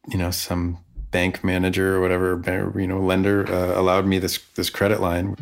You 0.08 0.18
know, 0.18 0.30
some 0.30 0.78
bank 1.10 1.42
manager 1.42 1.96
or 1.96 2.00
whatever 2.00 2.40
you 2.78 2.86
know 2.86 3.00
lender 3.00 3.46
uh, 3.52 3.78
allowed 3.80 4.06
me 4.06 4.18
this 4.18 4.38
this 4.54 4.70
credit 4.70 5.00
line. 5.00 5.36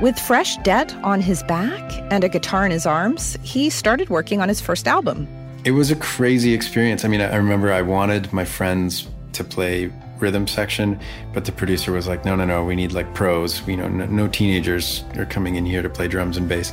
With 0.00 0.18
fresh 0.18 0.56
debt 0.58 0.92
on 1.04 1.20
his 1.20 1.44
back 1.44 1.80
and 2.10 2.24
a 2.24 2.28
guitar 2.28 2.66
in 2.66 2.72
his 2.72 2.84
arms, 2.84 3.38
he 3.42 3.70
started 3.70 4.08
working 4.10 4.40
on 4.40 4.48
his 4.48 4.60
first 4.60 4.88
album. 4.88 5.28
It 5.64 5.70
was 5.70 5.92
a 5.92 5.96
crazy 5.96 6.52
experience. 6.52 7.04
I 7.04 7.08
mean, 7.08 7.20
I 7.20 7.36
remember 7.36 7.72
I 7.72 7.80
wanted 7.82 8.32
my 8.32 8.44
friends 8.44 9.06
to 9.34 9.44
play 9.44 9.92
rhythm 10.18 10.48
section, 10.48 10.98
but 11.32 11.44
the 11.44 11.52
producer 11.52 11.92
was 11.92 12.08
like, 12.08 12.24
"No, 12.24 12.34
no, 12.34 12.44
no, 12.44 12.64
we 12.64 12.74
need 12.74 12.92
like 12.92 13.14
pros. 13.14 13.66
You 13.68 13.76
know, 13.76 13.88
no, 13.88 14.06
no 14.06 14.28
teenagers 14.28 15.04
are 15.16 15.26
coming 15.26 15.54
in 15.54 15.64
here 15.64 15.80
to 15.80 15.88
play 15.88 16.08
drums 16.08 16.36
and 16.36 16.48
bass." 16.48 16.72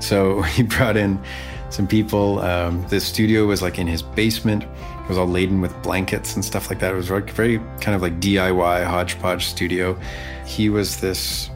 So 0.00 0.42
he 0.56 0.62
brought 0.62 0.96
in 0.96 1.20
some 1.68 1.86
people. 1.86 2.40
Um, 2.40 2.86
the 2.88 2.98
studio 2.98 3.46
was 3.46 3.60
like 3.60 3.78
in 3.78 3.86
his 3.86 4.02
basement. 4.02 4.62
It 4.64 5.08
was 5.08 5.18
all 5.18 5.28
laden 5.28 5.60
with 5.60 5.74
blankets 5.82 6.34
and 6.34 6.42
stuff 6.42 6.70
like 6.70 6.78
that. 6.80 6.92
It 6.92 6.96
was 6.96 7.08
very, 7.08 7.22
very 7.30 7.58
kind 7.82 7.94
of 7.94 8.00
like 8.00 8.20
DIY 8.20 8.86
hodgepodge 8.86 9.44
studio. 9.44 9.98
He 10.46 10.70
was 10.70 11.00
this 11.00 11.50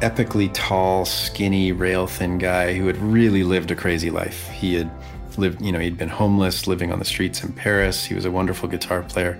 epically 0.00 0.50
tall, 0.52 1.04
skinny, 1.04 1.72
rail 1.72 2.06
thin 2.06 2.38
guy 2.38 2.74
who 2.74 2.86
had 2.86 2.96
really 2.98 3.42
lived 3.42 3.70
a 3.70 3.76
crazy 3.76 4.10
life. 4.10 4.48
He 4.48 4.74
had 4.74 4.90
lived, 5.36 5.62
you 5.62 5.72
know, 5.72 5.78
he'd 5.78 5.98
been 5.98 6.08
homeless, 6.08 6.66
living 6.66 6.92
on 6.92 6.98
the 6.98 7.04
streets 7.04 7.42
in 7.42 7.52
Paris. 7.52 8.04
He 8.04 8.14
was 8.14 8.24
a 8.24 8.30
wonderful 8.30 8.68
guitar 8.68 9.02
player. 9.02 9.38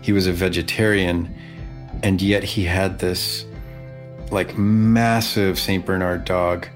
He 0.00 0.12
was 0.12 0.26
a 0.26 0.32
vegetarian, 0.32 1.34
and 2.02 2.20
yet 2.20 2.42
he 2.42 2.64
had 2.64 2.98
this 2.98 3.44
like 4.30 4.56
massive 4.58 5.58
St. 5.58 5.84
Bernard 5.84 6.24
dog 6.24 6.68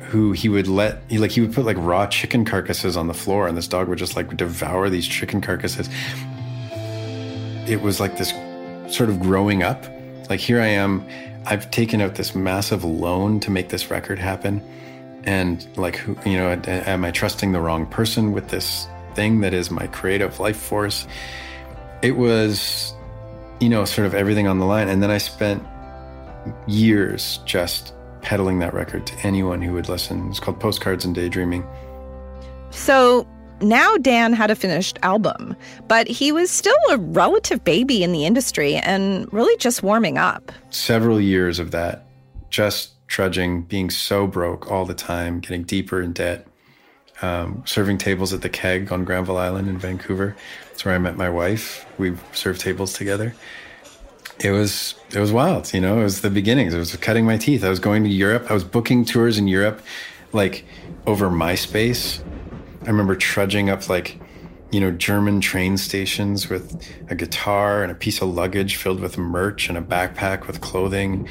who 0.00 0.32
he 0.32 0.48
would 0.48 0.68
let 0.68 1.02
he 1.08 1.18
like 1.18 1.32
he 1.32 1.40
would 1.40 1.52
put 1.52 1.64
like 1.64 1.76
raw 1.80 2.06
chicken 2.06 2.44
carcasses 2.44 2.96
on 2.96 3.08
the 3.08 3.14
floor 3.14 3.48
and 3.48 3.56
this 3.56 3.66
dog 3.66 3.88
would 3.88 3.98
just 3.98 4.14
like 4.14 4.36
devour 4.36 4.88
these 4.88 5.06
chicken 5.06 5.40
carcasses 5.40 5.88
it 7.68 7.80
was 7.82 7.98
like 7.98 8.16
this 8.16 8.30
sort 8.94 9.10
of 9.10 9.18
growing 9.18 9.64
up 9.64 9.84
like 10.30 10.38
here 10.38 10.60
i 10.60 10.66
am 10.66 11.04
i've 11.46 11.70
taken 11.70 12.00
out 12.00 12.14
this 12.14 12.34
massive 12.34 12.84
loan 12.84 13.40
to 13.40 13.50
make 13.50 13.68
this 13.68 13.90
record 13.90 14.18
happen 14.18 14.62
and 15.24 15.66
like 15.76 15.96
who 15.96 16.16
you 16.28 16.36
know 16.36 16.60
am 16.66 17.04
i 17.04 17.10
trusting 17.10 17.52
the 17.52 17.60
wrong 17.60 17.86
person 17.86 18.32
with 18.32 18.48
this 18.48 18.86
thing 19.16 19.40
that 19.40 19.54
is 19.54 19.70
my 19.70 19.88
creative 19.88 20.38
life 20.38 20.58
force. 20.58 21.08
It 22.02 22.12
was, 22.12 22.94
you 23.58 23.68
know, 23.68 23.84
sort 23.84 24.06
of 24.06 24.14
everything 24.14 24.46
on 24.46 24.60
the 24.60 24.66
line. 24.66 24.88
And 24.88 25.02
then 25.02 25.10
I 25.10 25.18
spent 25.18 25.64
years 26.68 27.40
just 27.44 27.94
peddling 28.20 28.60
that 28.60 28.74
record 28.74 29.06
to 29.06 29.26
anyone 29.26 29.62
who 29.62 29.72
would 29.72 29.88
listen. 29.88 30.28
It's 30.28 30.38
called 30.38 30.60
Postcards 30.60 31.04
and 31.04 31.14
Daydreaming. 31.14 31.66
So 32.70 33.26
now 33.60 33.96
Dan 33.96 34.32
had 34.32 34.50
a 34.50 34.54
finished 34.54 34.98
album, 35.02 35.56
but 35.88 36.06
he 36.08 36.32
was 36.32 36.50
still 36.50 36.74
a 36.90 36.98
relative 36.98 37.64
baby 37.64 38.02
in 38.02 38.12
the 38.12 38.24
industry 38.24 38.76
and 38.76 39.32
really 39.32 39.56
just 39.58 39.82
warming 39.82 40.18
up. 40.18 40.52
Several 40.70 41.20
years 41.20 41.58
of 41.58 41.70
that, 41.70 42.06
just 42.50 42.92
trudging, 43.08 43.62
being 43.62 43.90
so 43.90 44.26
broke 44.26 44.70
all 44.70 44.84
the 44.84 44.94
time, 44.94 45.40
getting 45.40 45.62
deeper 45.62 46.00
in 46.00 46.12
debt, 46.12 46.46
um, 47.22 47.62
serving 47.66 47.98
tables 47.98 48.32
at 48.32 48.42
the 48.42 48.48
Keg 48.48 48.92
on 48.92 49.04
Granville 49.04 49.38
Island 49.38 49.68
in 49.68 49.78
Vancouver. 49.78 50.36
That's 50.68 50.84
where 50.84 50.94
I 50.94 50.98
met 50.98 51.16
my 51.16 51.30
wife. 51.30 51.86
We 51.98 52.14
served 52.32 52.60
tables 52.60 52.92
together. 52.92 53.34
It 54.38 54.50
was 54.50 54.94
it 55.14 55.18
was 55.18 55.32
wild, 55.32 55.72
you 55.72 55.80
know. 55.80 56.00
It 56.00 56.04
was 56.04 56.20
the 56.20 56.28
beginnings. 56.28 56.74
It 56.74 56.78
was 56.78 56.94
cutting 56.96 57.24
my 57.24 57.38
teeth. 57.38 57.64
I 57.64 57.70
was 57.70 57.80
going 57.80 58.04
to 58.04 58.10
Europe. 58.10 58.50
I 58.50 58.52
was 58.52 58.64
booking 58.64 59.06
tours 59.06 59.38
in 59.38 59.48
Europe, 59.48 59.80
like 60.32 60.66
over 61.06 61.30
MySpace. 61.30 62.22
I 62.86 62.90
remember 62.90 63.16
trudging 63.16 63.68
up 63.68 63.88
like, 63.88 64.18
you 64.70 64.80
know, 64.80 64.92
German 64.92 65.40
train 65.40 65.76
stations 65.76 66.48
with 66.48 66.80
a 67.10 67.14
guitar 67.14 67.82
and 67.82 67.90
a 67.90 67.94
piece 67.94 68.22
of 68.22 68.28
luggage 68.28 68.76
filled 68.76 69.00
with 69.00 69.18
merch 69.18 69.68
and 69.68 69.76
a 69.76 69.82
backpack 69.82 70.46
with 70.46 70.60
clothing. 70.60 71.28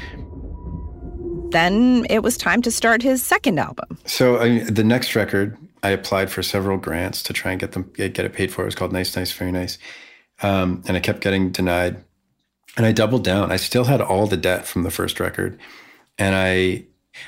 Then 1.51 2.05
it 2.09 2.23
was 2.23 2.37
time 2.37 2.61
to 2.63 2.71
start 2.71 3.01
his 3.01 3.23
second 3.23 3.59
album. 3.59 3.97
So 4.05 4.39
I, 4.39 4.59
the 4.59 4.83
next 4.83 5.15
record, 5.15 5.57
I 5.83 5.89
applied 5.89 6.29
for 6.29 6.43
several 6.43 6.77
grants 6.77 7.23
to 7.23 7.33
try 7.33 7.51
and 7.51 7.59
get 7.61 7.71
them 7.71 7.89
get, 7.95 8.19
it 8.19 8.33
paid 8.33 8.51
for. 8.51 8.63
It 8.63 8.65
was 8.65 8.75
called 8.75 8.91
Nice, 8.91 9.15
Nice, 9.15 9.31
Very 9.31 9.51
Nice, 9.51 9.77
um, 10.41 10.83
and 10.87 10.97
I 10.97 10.99
kept 10.99 11.21
getting 11.21 11.51
denied. 11.51 12.03
And 12.75 12.85
I 12.85 12.91
doubled 12.91 13.23
down. 13.23 13.53
I 13.53 13.55
still 13.55 13.85
had 13.85 14.01
all 14.01 14.27
the 14.27 14.35
debt 14.35 14.65
from 14.65 14.83
the 14.83 14.91
first 14.91 15.21
record, 15.21 15.57
and 16.17 16.35
I 16.35 16.85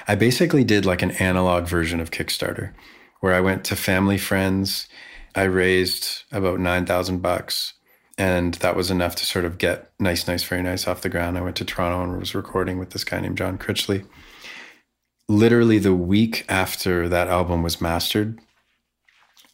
I 0.10 0.15
basically 0.15 0.65
did 0.65 0.86
like 0.86 1.01
an 1.01 1.12
analog 1.12 1.67
version 1.67 2.01
of 2.01 2.12
Kickstarter 2.12 2.74
where 3.19 3.33
I 3.33 3.41
went 3.41 3.63
to 3.65 3.75
family 3.75 4.17
friends. 4.17 4.88
I 5.36 5.43
raised 5.43 6.24
about 6.31 6.59
9,000 6.59 7.21
bucks 7.21 7.74
and 8.17 8.55
that 8.55 8.75
was 8.75 8.89
enough 8.89 9.15
to 9.15 9.25
sort 9.25 9.45
of 9.45 9.59
get 9.59 9.91
nice, 10.00 10.27
nice, 10.27 10.43
very 10.43 10.63
nice 10.63 10.88
off 10.88 11.01
the 11.01 11.09
ground. 11.09 11.38
I 11.38 11.41
went 11.41 11.55
to 11.57 11.65
Toronto 11.65 12.03
and 12.03 12.19
was 12.19 12.33
recording 12.33 12.79
with 12.79 12.89
this 12.89 13.03
guy 13.03 13.19
named 13.19 13.38
John 13.38 13.57
Critchley. 13.57 14.05
Literally 15.29 15.77
the 15.77 15.93
week 15.93 16.43
after 16.50 17.07
that 17.09 17.27
album 17.27 17.62
was 17.62 17.79
mastered, 17.79 18.39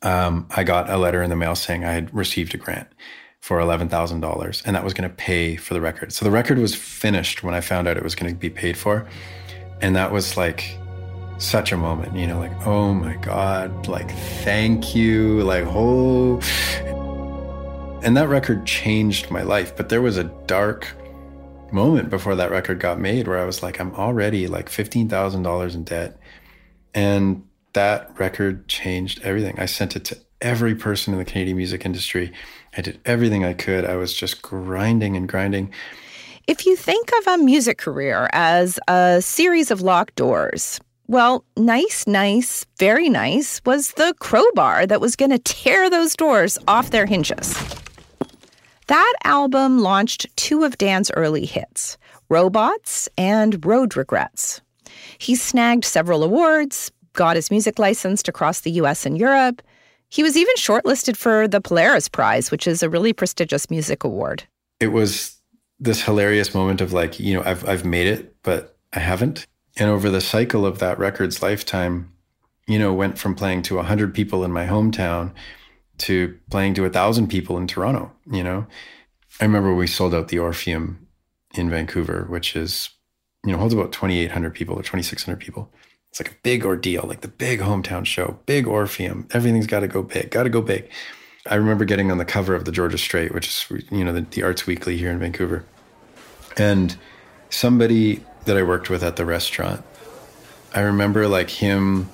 um, 0.02 0.48
I 0.52 0.64
got 0.64 0.90
a 0.90 0.98
letter 0.98 1.22
in 1.22 1.30
the 1.30 1.36
mail 1.36 1.56
saying 1.56 1.84
I 1.84 1.92
had 1.92 2.14
received 2.14 2.54
a 2.54 2.58
grant 2.58 2.88
for 3.42 3.60
$11,000 3.60 4.62
and 4.66 4.76
that 4.76 4.84
was 4.84 4.94
going 4.94 5.10
to 5.10 5.16
pay 5.16 5.58
for 5.58 5.74
the 5.74 5.82
record. 5.82 6.14
So 6.14 6.24
the 6.24 6.32
record 6.32 6.58
was 6.58 6.74
finished 6.74 7.44
when 7.44 7.54
I 7.54 7.60
found 7.60 7.90
out 7.90 7.98
it 7.98 8.04
was 8.04 8.16
going 8.16 8.32
to 8.32 8.40
be 8.40 8.50
paid 8.50 8.78
for. 8.78 9.06
And 9.82 9.96
that 9.98 10.14
was 10.14 10.38
like 10.38 10.78
such 11.38 11.72
a 11.72 11.78
moment, 11.78 12.16
you 12.16 12.28
know, 12.28 12.40
like, 12.40 12.66
oh 12.66 12.94
my 12.94 13.16
God, 13.18 13.88
like, 13.88 14.12
thank 14.44 14.96
you, 14.96 15.42
like, 15.44 15.66
oh. 15.68 16.40
And 18.04 18.18
that 18.18 18.28
record 18.28 18.66
changed 18.66 19.32
my 19.32 19.44
life. 19.44 19.76
But 19.76 19.90
there 19.90 20.02
was 20.02 20.18
a 20.18 20.26
dark 20.46 20.88
moment 21.72 22.10
before 22.10 22.36
that 22.36 22.52
record 22.52 22.80
got 22.80 23.00
made 23.00 23.28
where 23.28 23.40
I 23.40 23.46
was 23.46 23.64
like, 23.64 23.80
I'm 23.80 23.94
already 23.96 24.48
like 24.48 24.70
$15,000 24.70 25.76
in 25.76 25.84
debt. 25.84 26.18
And 26.94 27.44
that 27.74 28.18
record 28.20 28.68
changed 28.68 29.22
everything. 29.24 29.58
I 29.58 29.66
sent 29.66 29.96
it 29.96 30.06
to 30.06 30.18
every 30.42 30.76
person 30.76 31.14
in 31.14 31.20
the 31.20 31.26
Canadian 31.26 31.58
music 31.58 31.86
industry. 31.86 32.32
I 32.78 32.82
did 32.82 33.00
everything 33.06 33.44
I 33.44 33.54
could. 33.54 33.86
I 33.86 33.96
was 33.96 34.14
just 34.14 34.42
grinding 34.42 35.16
and 35.16 35.28
grinding. 35.28 35.72
If 36.46 36.66
you 36.66 36.76
think 36.76 37.10
of 37.20 37.28
a 37.28 37.38
music 37.38 37.78
career 37.78 38.30
as 38.34 38.78
a 38.90 39.22
series 39.22 39.72
of 39.72 39.82
locked 39.82 40.16
doors, 40.16 40.80
well, 41.08 41.44
nice, 41.58 42.08
nice, 42.08 42.66
very 42.80 43.10
nice 43.10 43.62
was 43.66 43.94
the 43.94 44.14
crowbar 44.20 44.88
that 44.88 45.02
was 45.02 45.16
going 45.16 45.32
to 45.32 45.40
tear 45.40 45.90
those 45.90 46.16
doors 46.16 46.58
off 46.68 46.92
their 46.92 47.06
hinges. 47.06 47.56
That 48.88 49.14
album 49.24 49.80
launched 49.80 50.28
two 50.36 50.64
of 50.64 50.78
Dan's 50.78 51.12
early 51.12 51.46
hits 51.46 51.98
Robots 52.30 53.10
and 53.18 53.64
Road 53.66 53.96
Regrets. 53.96 54.62
He 55.18 55.36
snagged 55.36 55.86
several 55.86 56.24
awards, 56.24 56.92
got 57.14 57.36
his 57.36 57.52
music 57.52 57.80
licensed 57.80 58.28
across 58.28 58.62
the 58.62 58.72
US 58.72 59.06
and 59.06 59.18
Europe. 59.18 59.62
He 60.10 60.24
was 60.24 60.38
even 60.38 60.56
shortlisted 60.58 61.18
for 61.18 61.48
the 61.48 61.62
Polaris 61.62 62.08
Prize, 62.08 62.52
which 62.52 62.68
is 62.68 62.84
a 62.84 62.90
really 62.90 63.14
prestigious 63.14 63.70
music 63.70 64.04
award. 64.04 64.44
It 64.80 64.88
was 64.88 65.38
this 65.80 66.02
hilarious 66.02 66.54
moment 66.54 66.82
of 66.82 66.94
like, 66.94 67.20
you 67.20 67.34
know, 67.34 67.44
I've, 67.44 67.68
I've 67.68 67.86
made 67.86 68.08
it, 68.08 68.36
but 68.44 68.78
I 68.94 69.00
haven't. 69.00 69.48
And 69.78 69.90
over 69.90 70.10
the 70.10 70.22
cycle 70.22 70.66
of 70.66 70.80
that 70.80 71.00
record's 71.00 71.42
lifetime, 71.42 72.12
you 72.68 72.78
know, 72.78 72.94
went 72.94 73.18
from 73.18 73.36
playing 73.36 73.64
to 73.64 73.76
100 73.76 74.14
people 74.14 74.44
in 74.44 74.52
my 74.52 74.66
hometown 74.66 75.34
to 76.00 76.38
playing 76.50 76.76
to 76.76 76.82
a 76.82 76.86
1,000 76.86 77.28
people 77.28 77.58
in 77.58 77.68
Toronto, 77.68 78.12
you 78.32 78.44
know. 78.44 78.66
I 79.42 79.46
remember 79.46 79.74
we 79.74 79.88
sold 79.88 80.14
out 80.14 80.28
the 80.28 80.40
Orpheum 80.40 81.08
in 81.56 81.70
Vancouver, 81.70 82.26
which 82.30 82.56
is, 82.56 82.90
you 83.46 83.52
know, 83.52 83.58
holds 83.58 83.74
about 83.74 83.92
2,800 83.92 84.54
people 84.54 84.76
or 84.76 84.84
2,600 84.84 85.40
people. 85.40 85.72
It's 86.10 86.20
like 86.20 86.32
a 86.32 86.38
big 86.44 86.66
ordeal, 86.66 87.06
like 87.08 87.22
the 87.22 87.28
big 87.28 87.60
hometown 87.60 88.06
show, 88.06 88.40
big 88.46 88.68
Orpheum. 88.68 89.28
Everything's 89.32 89.68
got 89.68 89.80
to 89.80 89.88
go 89.88 90.04
big, 90.04 90.30
got 90.30 90.44
to 90.44 90.50
go 90.50 90.62
big. 90.62 90.90
I 91.50 91.56
remember 91.56 91.84
getting 91.86 92.12
on 92.12 92.20
the 92.20 92.26
cover 92.26 92.54
of 92.54 92.66
the 92.66 92.72
Georgia 92.72 92.98
Straight, 92.98 93.34
which 93.34 93.48
is, 93.48 93.86
you 93.92 94.04
know, 94.04 94.14
the, 94.14 94.22
the 94.22 94.44
Arts 94.44 94.66
Weekly 94.68 94.98
here 94.98 95.10
in 95.10 95.20
Vancouver. 95.20 95.66
And 96.56 96.96
somebody 97.50 98.24
that 98.46 98.58
I 98.58 98.64
worked 98.64 98.90
with 98.90 99.04
at 99.04 99.16
the 99.16 99.26
restaurant. 99.26 99.84
I 100.74 100.82
remember 100.82 101.28
like 101.28 101.50
him 101.50 102.10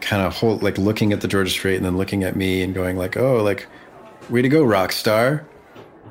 kind 0.00 0.22
of 0.22 0.34
hold, 0.34 0.62
like 0.62 0.78
looking 0.78 1.12
at 1.12 1.20
the 1.20 1.28
Georgia 1.28 1.50
Straight 1.50 1.76
and 1.76 1.84
then 1.84 1.96
looking 1.96 2.24
at 2.24 2.36
me 2.36 2.62
and 2.62 2.74
going 2.74 2.96
like, 2.96 3.16
"Oh, 3.16 3.42
like 3.42 3.66
way 4.28 4.42
to 4.42 4.48
go, 4.48 4.62
rock 4.62 4.92
star." 4.92 5.46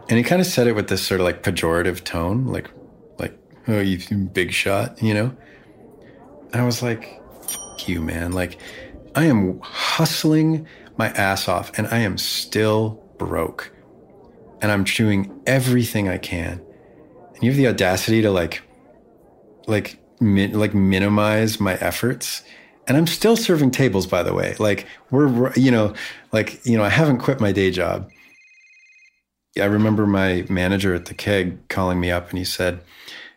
And 0.09 0.17
he 0.17 0.23
kind 0.23 0.41
of 0.41 0.47
said 0.47 0.67
it 0.67 0.73
with 0.73 0.89
this 0.89 1.01
sort 1.01 1.19
of 1.21 1.25
like 1.25 1.43
pejorative 1.43 2.03
tone, 2.03 2.47
like 2.47 2.69
like, 3.17 3.37
"Oh, 3.67 3.79
you 3.79 3.97
big 4.17 4.51
shot," 4.51 5.01
you 5.01 5.13
know? 5.13 5.35
And 6.51 6.61
I 6.61 6.65
was 6.65 6.81
like, 6.81 7.21
"Fuck 7.43 7.87
you, 7.87 8.01
man. 8.01 8.31
Like 8.31 8.59
I 9.15 9.25
am 9.25 9.59
hustling 9.61 10.67
my 10.97 11.09
ass 11.09 11.47
off 11.47 11.71
and 11.77 11.87
I 11.87 11.99
am 11.99 12.17
still 12.17 13.01
broke. 13.17 13.71
And 14.61 14.71
I'm 14.71 14.83
chewing 14.83 15.41
everything 15.47 16.09
I 16.09 16.17
can. 16.17 16.61
And 17.33 17.43
you 17.43 17.51
have 17.51 17.57
the 17.57 17.67
audacity 17.67 18.21
to 18.21 18.31
like 18.31 18.61
like 19.67 19.99
like 20.27 20.73
minimize 20.73 21.59
my 21.59 21.75
efforts. 21.75 22.43
And 22.87 22.97
i'm 22.97 23.07
still 23.07 23.37
serving 23.37 23.71
tables 23.71 24.07
by 24.07 24.23
the 24.23 24.33
way. 24.33 24.55
Like 24.59 24.87
we're 25.11 25.53
you 25.53 25.71
know 25.71 25.93
like 26.31 26.65
you 26.65 26.77
know 26.77 26.83
i 26.83 26.89
haven't 26.89 27.19
quit 27.19 27.39
my 27.39 27.51
day 27.51 27.71
job. 27.71 28.09
I 29.59 29.65
remember 29.65 30.05
my 30.07 30.45
manager 30.49 30.93
at 30.93 31.05
the 31.05 31.13
keg 31.13 31.67
calling 31.69 31.99
me 31.99 32.11
up 32.11 32.29
and 32.29 32.37
he 32.37 32.45
said 32.45 32.81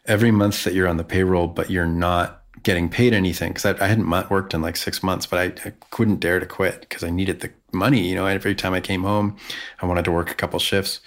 every 0.06 0.30
month 0.30 0.64
that 0.64 0.74
you're 0.74 0.88
on 0.88 0.96
the 0.96 1.04
payroll 1.04 1.48
but 1.48 1.70
you're 1.70 1.86
not 1.86 2.42
getting 2.62 2.88
paid 2.88 3.12
anything. 3.12 3.52
Because 3.52 3.64
I, 3.64 3.84
I, 3.84 3.88
hadn't 3.88 4.30
worked 4.30 4.54
in 4.54 4.62
like 4.62 4.76
six 4.76 5.02
months 5.02 5.26
but 5.26 5.38
I, 5.38 5.68
I 5.68 5.72
couldn't 5.90 6.20
dare 6.20 6.38
to 6.38 6.46
quit 6.46 6.80
because 6.82 7.02
i 7.02 7.10
needed 7.10 7.40
the 7.40 7.50
money 7.72 8.08
you 8.08 8.14
know? 8.14 8.26
Every 8.26 8.54
time 8.54 8.74
i 8.74 8.80
came 8.80 9.02
home 9.02 9.36
i 9.80 9.86
wanted 9.86 10.04
to 10.04 10.12
work 10.12 10.30
a 10.30 10.34
couple 10.34 10.58
shifts. 10.58 11.00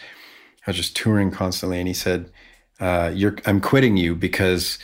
I 0.66 0.72
was 0.72 0.78
just 0.78 0.96
touring 0.96 1.32
constantly. 1.32 1.80
And 1.80 1.88
he 1.88 1.94
said 1.94 2.32
uh, 2.80 3.12
you're 3.14 3.36
i'm 3.46 3.62
quitting 3.62 3.98
you 3.98 4.16
because 4.16 4.78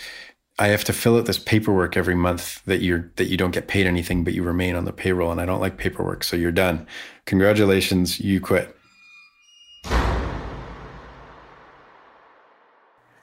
I 0.60 0.68
have 0.68 0.84
to 0.84 0.94
fill 0.94 1.18
out 1.18 1.26
this 1.26 1.40
paperwork 1.40 1.98
every 1.98 2.14
month 2.14 2.64
that 2.66 2.82
you're 2.82 3.12
that 3.16 3.30
you 3.30 3.36
don't 3.36 3.50
get 3.50 3.68
paid 3.68 3.88
anything, 3.88 4.24
but 4.24 4.36
you 4.36 4.44
remain 4.44 4.76
on 4.76 4.86
the 4.86 4.94
payroll, 4.94 5.32
and 5.32 5.42
I 5.42 5.46
don't 5.48 5.60
like 5.60 5.78
paperwork, 5.78 6.24
so 6.24 6.36
you're 6.38 6.52
done. 6.52 6.86
Congratulations, 7.26 8.20
you 8.20 8.40
quit. 8.40 8.78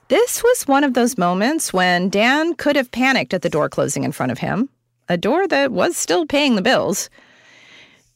This 0.08 0.42
was 0.42 0.66
one 0.66 0.82
of 0.82 0.94
those 0.94 1.16
moments 1.16 1.72
when 1.72 2.08
Dan 2.08 2.54
could 2.54 2.74
have 2.74 2.90
panicked 2.90 3.34
at 3.34 3.42
the 3.42 3.50
door 3.50 3.68
closing 3.68 4.02
in 4.02 4.10
front 4.10 4.32
of 4.32 4.38
him, 4.38 4.68
a 5.08 5.16
door 5.16 5.46
that 5.46 5.70
was 5.70 5.96
still 5.96 6.26
paying 6.26 6.56
the 6.56 6.62
bills. 6.62 7.08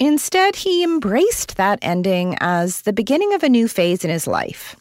Instead, 0.02 0.56
he 0.56 0.82
embraced 0.82 1.56
that 1.56 1.78
ending 1.80 2.36
as 2.40 2.80
the 2.80 2.92
beginning 2.92 3.34
of 3.34 3.44
a 3.44 3.48
new 3.48 3.68
phase 3.68 4.02
in 4.02 4.10
his 4.10 4.26
life 4.26 4.74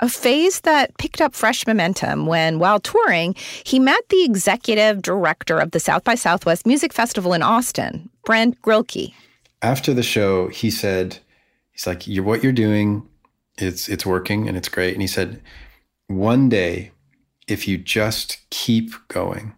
a 0.00 0.08
phase 0.08 0.62
that 0.62 0.96
picked 0.98 1.20
up 1.20 1.32
fresh 1.32 1.64
momentum 1.64 2.26
when, 2.26 2.58
while 2.58 2.80
touring, 2.80 3.36
he 3.62 3.78
met 3.78 4.02
the 4.08 4.24
executive 4.24 5.00
director 5.00 5.60
of 5.60 5.70
the 5.70 5.78
South 5.78 6.02
by 6.02 6.16
Southwest 6.16 6.66
Music 6.66 6.92
Festival 6.92 7.32
in 7.32 7.42
Austin, 7.42 8.10
Brent 8.24 8.60
Grulke. 8.62 9.14
After 9.62 9.94
the 9.94 10.02
show, 10.02 10.48
he 10.48 10.72
said, 10.72 11.18
"He's 11.70 11.86
like, 11.86 12.08
you're, 12.08 12.24
what 12.24 12.42
you're 12.42 12.52
doing, 12.52 13.08
it's 13.56 13.88
it's 13.88 14.04
working 14.04 14.48
and 14.48 14.56
it's 14.56 14.68
great." 14.68 14.94
And 14.94 15.02
he 15.02 15.06
said, 15.06 15.40
"One 16.08 16.48
day, 16.48 16.90
if 17.46 17.68
you 17.68 17.78
just 17.78 18.38
keep 18.50 18.92
going, 19.06 19.54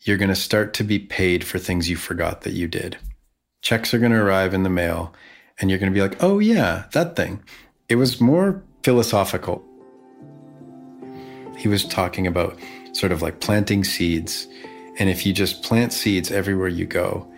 you're 0.00 0.18
going 0.18 0.28
to 0.28 0.34
start 0.34 0.74
to 0.74 0.82
be 0.82 0.98
paid 0.98 1.44
for 1.44 1.60
things 1.60 1.88
you 1.88 1.96
forgot 1.96 2.40
that 2.40 2.54
you 2.54 2.66
did. 2.66 2.98
Checks 3.62 3.92
are 3.94 3.98
going 3.98 4.12
to 4.12 4.18
arrive 4.18 4.54
in 4.54 4.62
the 4.62 4.70
mail." 4.70 5.14
and 5.60 5.68
you're 5.70 5.78
going 5.78 5.92
to 5.92 5.94
be 5.94 6.00
like, 6.00 6.22
oh, 6.22 6.38
yeah, 6.38 6.84
that 6.92 7.16
thing. 7.16 7.42
It 7.88 7.96
was 7.96 8.20
more 8.20 8.62
philosophical. 8.82 9.62
He 11.56 11.68
was 11.68 11.84
talking 11.84 12.26
about 12.26 12.58
sort 12.92 13.12
of 13.12 13.20
like 13.20 13.40
planting 13.40 13.84
seeds. 13.84 14.46
And 14.98 15.10
if 15.10 15.26
you 15.26 15.32
just 15.32 15.62
plant 15.62 15.92
seeds 15.92 16.30
everywhere 16.30 16.68
you 16.68 16.86
go, 16.86 17.30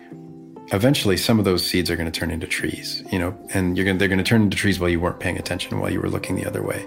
eventually 0.71 1.17
some 1.17 1.37
of 1.37 1.45
those 1.45 1.67
seeds 1.67 1.89
are 1.89 1.97
going 1.97 2.09
to 2.09 2.17
turn 2.17 2.31
into 2.31 2.47
trees, 2.47 3.03
you 3.11 3.19
know, 3.19 3.37
and 3.53 3.77
you're 3.77 3.83
going 3.83 3.97
to, 3.97 3.99
they're 3.99 4.07
going 4.07 4.17
to 4.17 4.23
turn 4.23 4.41
into 4.41 4.55
trees 4.55 4.79
while 4.79 4.89
you 4.89 4.99
weren't 4.99 5.19
paying 5.19 5.37
attention, 5.37 5.79
while 5.79 5.91
you 5.91 5.99
were 5.99 6.09
looking 6.09 6.35
the 6.35 6.45
other 6.45 6.63
way. 6.63 6.85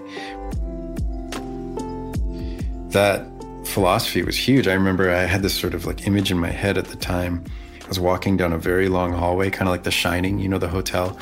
That 2.89 3.27
philosophy 3.65 4.23
was 4.23 4.35
huge. 4.35 4.67
I 4.67 4.73
remember 4.73 5.11
I 5.11 5.25
had 5.25 5.43
this 5.43 5.53
sort 5.53 5.75
of 5.75 5.85
like 5.85 6.07
image 6.07 6.31
in 6.31 6.39
my 6.39 6.49
head 6.49 6.77
at 6.77 6.85
the 6.85 6.95
time. 6.95 7.43
I 7.87 7.89
was 7.89 8.01
walking 8.01 8.35
down 8.35 8.51
a 8.51 8.57
very 8.57 8.89
long 8.89 9.13
hallway, 9.13 9.49
kind 9.49 9.69
of 9.69 9.71
like 9.71 9.83
The 9.83 9.91
Shining, 9.91 10.39
you 10.39 10.49
know, 10.49 10.57
the 10.57 10.67
hotel, 10.67 11.17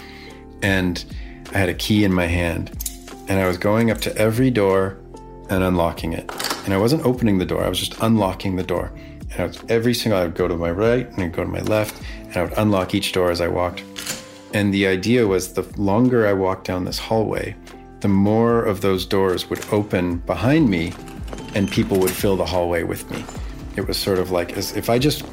and 0.64 1.06
I 1.54 1.60
had 1.60 1.70
a 1.70 1.76
key 1.76 2.04
in 2.04 2.12
my 2.12 2.26
hand, 2.26 2.72
and 3.28 3.40
I 3.40 3.46
was 3.46 3.60
going 3.60 3.92
up 3.92 4.02
to 4.02 4.18
every 4.18 4.50
door 4.50 4.98
and 5.52 5.64
unlocking 5.64 6.14
it. 6.14 6.28
And 6.66 6.74
I 6.74 6.78
wasn't 6.78 7.06
opening 7.06 7.38
the 7.38 7.46
door; 7.46 7.64
I 7.64 7.70
was 7.70 7.78
just 7.78 7.94
unlocking 8.02 8.56
the 8.56 8.64
door. 8.64 8.92
And 9.30 9.42
I 9.42 9.46
was 9.46 9.64
every 9.70 9.94
single. 9.94 10.20
I 10.20 10.24
would 10.24 10.34
go 10.34 10.48
to 10.48 10.58
my 10.58 10.72
right 10.72 11.08
and 11.08 11.22
I'd 11.22 11.34
go 11.34 11.44
to 11.44 11.50
my 11.50 11.62
left, 11.62 12.02
and 12.24 12.36
I 12.36 12.42
would 12.46 12.58
unlock 12.58 12.96
each 12.96 13.12
door 13.12 13.30
as 13.30 13.42
I 13.42 13.48
walked. 13.48 13.84
And 14.56 14.74
the 14.74 14.88
idea 14.88 15.28
was 15.28 15.54
the 15.54 15.72
longer 15.80 16.26
I 16.26 16.34
walked 16.34 16.66
down 16.66 16.86
this 16.86 16.98
hallway, 16.98 17.56
the 18.00 18.08
more 18.08 18.64
of 18.64 18.82
those 18.82 19.06
doors 19.06 19.52
would 19.52 19.64
open 19.72 20.18
behind 20.18 20.68
me 20.68 20.94
and 21.54 21.70
people 21.70 22.00
would 22.00 22.10
fill 22.10 22.36
the 22.36 22.46
hallway 22.46 22.82
with 22.82 23.08
me. 23.12 23.24
It 23.76 23.88
was 23.88 23.98
sort 23.98 24.18
of 24.18 24.32
like 24.32 24.58
as 24.58 24.76
if 24.76 24.90
I 24.90 24.98
just 24.98 25.24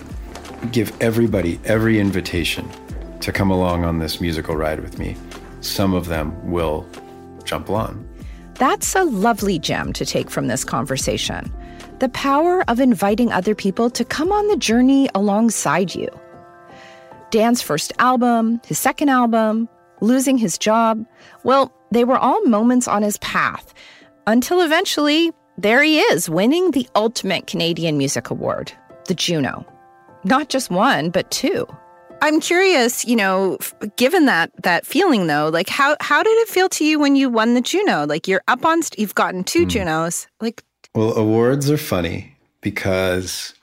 give 0.71 0.93
everybody 1.01 1.61
every 1.65 1.99
invitation 1.99 2.69
to 3.21 3.33
come 3.33 3.51
along 3.51 3.85
on 3.85 3.99
this 3.99 4.21
musical 4.21 4.57
ride 4.57 4.81
with 4.81 4.99
me, 4.99 5.17
some 5.61 5.95
of 5.95 6.09
them 6.09 6.51
will 6.51 6.87
jump 7.45 7.71
on. 7.71 8.09
That's 8.55 8.95
a 8.95 9.05
lovely 9.05 9.59
gem 9.59 9.93
to 9.95 10.05
take 10.05 10.31
from 10.31 10.47
this 10.47 10.65
conversation. 10.65 11.53
The 11.99 12.09
power 12.11 12.65
of 12.69 12.81
inviting 12.81 13.33
other 13.33 13.55
people 13.55 13.91
to 13.91 14.05
come 14.05 14.33
on 14.33 14.49
the 14.49 14.57
journey 14.57 15.09
alongside 15.15 15.95
you. 15.95 16.09
Dan's 17.31 17.63
first 17.63 17.93
album, 17.99 18.61
his 18.67 18.79
second 18.79 19.09
album, 19.09 19.69
losing 20.01 20.37
his 20.37 20.59
job, 20.59 21.05
well, 21.45 21.73
they 21.91 22.05
were 22.05 22.19
all 22.19 22.45
moments 22.45 22.89
on 22.89 23.03
his 23.03 23.19
path 23.19 23.73
until 24.27 24.61
eventually 24.61 25.33
there 25.59 25.83
he 25.83 26.01
is, 26.01 26.29
winning 26.29 26.71
the 26.71 26.89
ultimate 26.95 27.47
Canadian 27.47 27.99
Music 27.99 28.31
Award, 28.31 28.73
the 29.07 29.15
Juno. 29.15 29.67
Not 30.25 30.49
just 30.49 30.71
one, 30.71 31.11
but 31.11 31.31
two. 31.31 31.67
I'm 32.21 32.41
curious, 32.41 33.05
you 33.05 33.17
know, 33.17 33.59
given 33.97 34.27
that 34.27 34.53
that 34.63 34.87
feeling 34.87 35.27
though, 35.27 35.49
like 35.49 35.69
how 35.69 35.97
how 36.01 36.23
did 36.23 36.39
it 36.39 36.49
feel 36.49 36.69
to 36.71 36.85
you 36.85 37.01
when 37.01 37.17
you 37.17 37.29
won 37.29 37.55
the 37.55 37.61
Juno? 37.61 38.07
Like 38.07 38.29
you're 38.29 38.45
up 38.47 38.65
on 38.65 38.83
st- 38.83 39.01
you've 39.01 39.17
gotten 39.17 39.43
two 39.43 39.67
mm. 39.67 39.71
Junos. 39.71 40.29
Like 40.41 40.63
Well, 40.95 41.17
awards 41.17 41.69
are 41.69 41.77
funny 41.77 42.37
because 42.61 43.55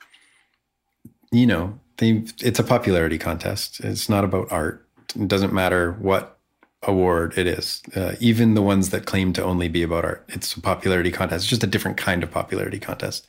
you 1.31 1.45
know, 1.45 1.79
they, 1.97 2.23
it's 2.41 2.59
a 2.59 2.63
popularity 2.63 3.17
contest. 3.17 3.79
It's 3.81 4.09
not 4.09 4.23
about 4.23 4.51
art. 4.51 4.85
It 5.15 5.27
doesn't 5.27 5.53
matter 5.53 5.93
what 5.93 6.37
award 6.83 7.37
it 7.37 7.45
is. 7.45 7.81
Uh, 7.95 8.15
even 8.19 8.53
the 8.53 8.61
ones 8.61 8.89
that 8.89 9.05
claim 9.05 9.33
to 9.33 9.43
only 9.43 9.67
be 9.67 9.83
about 9.83 10.05
art, 10.05 10.25
it's 10.29 10.53
a 10.55 10.61
popularity 10.61 11.11
contest. 11.11 11.43
It's 11.43 11.49
just 11.49 11.63
a 11.63 11.67
different 11.67 11.97
kind 11.97 12.23
of 12.23 12.31
popularity 12.31 12.79
contest. 12.79 13.27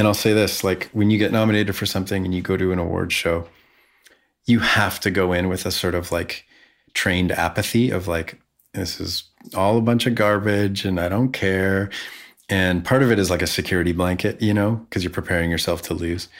And 0.00 0.06
I'll 0.06 0.14
say 0.14 0.32
this: 0.32 0.64
like 0.64 0.88
when 0.94 1.10
you 1.10 1.18
get 1.18 1.30
nominated 1.30 1.76
for 1.76 1.84
something 1.84 2.24
and 2.24 2.34
you 2.34 2.40
go 2.40 2.56
to 2.56 2.72
an 2.72 2.78
award 2.78 3.12
show, 3.12 3.46
you 4.46 4.60
have 4.60 4.98
to 5.00 5.10
go 5.10 5.34
in 5.34 5.50
with 5.50 5.66
a 5.66 5.70
sort 5.70 5.94
of 5.94 6.10
like 6.10 6.46
trained 6.94 7.32
apathy 7.32 7.90
of 7.90 8.08
like 8.08 8.40
this 8.72 8.98
is 8.98 9.24
all 9.54 9.76
a 9.76 9.82
bunch 9.82 10.06
of 10.06 10.14
garbage 10.14 10.86
and 10.86 10.98
I 10.98 11.10
don't 11.10 11.32
care. 11.32 11.90
And 12.48 12.82
part 12.82 13.02
of 13.02 13.12
it 13.12 13.18
is 13.18 13.28
like 13.28 13.42
a 13.42 13.46
security 13.46 13.92
blanket, 13.92 14.40
you 14.40 14.54
know, 14.54 14.76
because 14.88 15.04
you're 15.04 15.12
preparing 15.12 15.50
yourself 15.50 15.82
to 15.82 15.92
lose. 15.92 16.30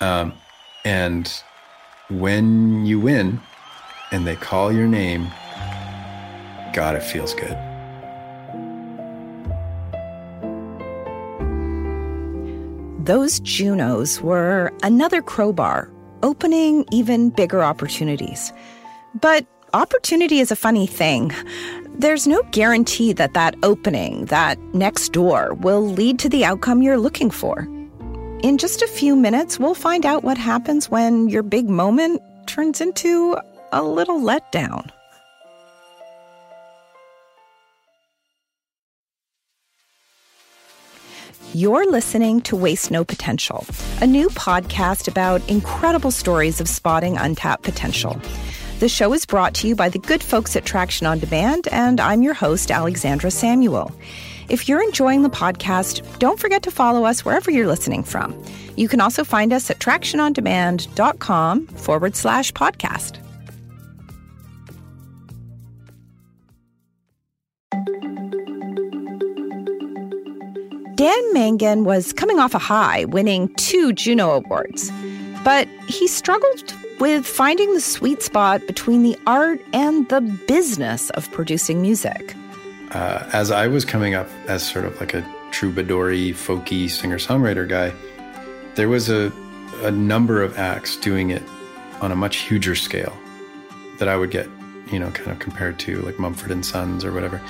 Um, 0.00 0.32
and 0.84 1.28
when 2.08 2.86
you 2.86 3.00
win 3.00 3.40
and 4.12 4.24
they 4.28 4.36
call 4.36 4.70
your 4.70 4.86
name 4.86 5.26
God, 6.72 6.94
it 6.94 7.02
feels 7.02 7.34
good. 7.34 7.75
Those 13.06 13.38
Junos 13.38 14.20
were 14.20 14.72
another 14.82 15.22
crowbar, 15.22 15.88
opening 16.24 16.84
even 16.90 17.30
bigger 17.30 17.62
opportunities. 17.62 18.52
But 19.20 19.46
opportunity 19.74 20.40
is 20.40 20.50
a 20.50 20.56
funny 20.56 20.88
thing. 20.88 21.30
There's 21.96 22.26
no 22.26 22.42
guarantee 22.50 23.12
that 23.12 23.32
that 23.34 23.54
opening, 23.62 24.24
that 24.24 24.58
next 24.74 25.12
door, 25.12 25.54
will 25.54 25.86
lead 25.86 26.18
to 26.18 26.28
the 26.28 26.44
outcome 26.44 26.82
you're 26.82 26.98
looking 26.98 27.30
for. 27.30 27.68
In 28.42 28.58
just 28.58 28.82
a 28.82 28.88
few 28.88 29.14
minutes, 29.14 29.60
we'll 29.60 29.76
find 29.76 30.04
out 30.04 30.24
what 30.24 30.36
happens 30.36 30.90
when 30.90 31.28
your 31.28 31.44
big 31.44 31.70
moment 31.70 32.20
turns 32.48 32.80
into 32.80 33.38
a 33.70 33.84
little 33.84 34.18
letdown. 34.18 34.90
You're 41.54 41.90
listening 41.90 42.42
to 42.42 42.56
Waste 42.56 42.90
No 42.90 43.04
Potential, 43.04 43.64
a 44.00 44.06
new 44.06 44.28
podcast 44.30 45.08
about 45.08 45.48
incredible 45.48 46.10
stories 46.10 46.60
of 46.60 46.68
spotting 46.68 47.16
untapped 47.16 47.62
potential. 47.62 48.20
The 48.78 48.88
show 48.90 49.14
is 49.14 49.24
brought 49.24 49.54
to 49.54 49.68
you 49.68 49.74
by 49.74 49.88
the 49.88 49.98
good 49.98 50.22
folks 50.22 50.54
at 50.54 50.66
Traction 50.66 51.06
on 51.06 51.18
Demand, 51.18 51.66
and 51.72 51.98
I'm 51.98 52.22
your 52.22 52.34
host, 52.34 52.70
Alexandra 52.70 53.30
Samuel. 53.30 53.90
If 54.50 54.68
you're 54.68 54.82
enjoying 54.82 55.22
the 55.22 55.30
podcast, 55.30 56.18
don't 56.18 56.38
forget 56.38 56.62
to 56.64 56.70
follow 56.70 57.04
us 57.04 57.24
wherever 57.24 57.50
you're 57.50 57.66
listening 57.66 58.02
from. 58.02 58.40
You 58.76 58.86
can 58.88 59.00
also 59.00 59.24
find 59.24 59.52
us 59.52 59.70
at 59.70 59.78
tractionondemand.com 59.78 61.66
forward 61.68 62.16
slash 62.16 62.52
podcast. 62.52 63.25
Dan 71.06 71.32
Mangan 71.32 71.84
was 71.84 72.12
coming 72.12 72.40
off 72.40 72.52
a 72.52 72.58
high, 72.58 73.04
winning 73.04 73.46
two 73.54 73.92
Juno 73.92 74.32
Awards. 74.32 74.90
But 75.44 75.68
he 75.86 76.08
struggled 76.08 76.74
with 76.98 77.24
finding 77.24 77.72
the 77.74 77.80
sweet 77.80 78.22
spot 78.22 78.66
between 78.66 79.04
the 79.04 79.16
art 79.24 79.60
and 79.72 80.08
the 80.08 80.20
business 80.20 81.10
of 81.10 81.30
producing 81.30 81.80
music. 81.80 82.34
Uh, 82.90 83.24
as 83.32 83.52
I 83.52 83.68
was 83.68 83.84
coming 83.84 84.14
up 84.14 84.28
as 84.48 84.68
sort 84.68 84.84
of 84.84 84.98
like 84.98 85.14
a 85.14 85.24
troubadour 85.52 86.10
folky 86.34 86.90
singer 86.90 87.18
songwriter 87.18 87.68
guy, 87.68 87.92
there 88.74 88.88
was 88.88 89.08
a, 89.08 89.30
a 89.82 89.92
number 89.92 90.42
of 90.42 90.58
acts 90.58 90.96
doing 90.96 91.30
it 91.30 91.44
on 92.00 92.10
a 92.10 92.16
much 92.16 92.38
huger 92.38 92.74
scale 92.74 93.16
that 94.00 94.08
I 94.08 94.16
would 94.16 94.32
get, 94.32 94.48
you 94.90 94.98
know, 94.98 95.12
kind 95.12 95.30
of 95.30 95.38
compared 95.38 95.78
to 95.78 96.02
like 96.02 96.18
Mumford 96.18 96.50
and 96.50 96.66
Sons 96.66 97.04
or 97.04 97.12
whatever. 97.12 97.40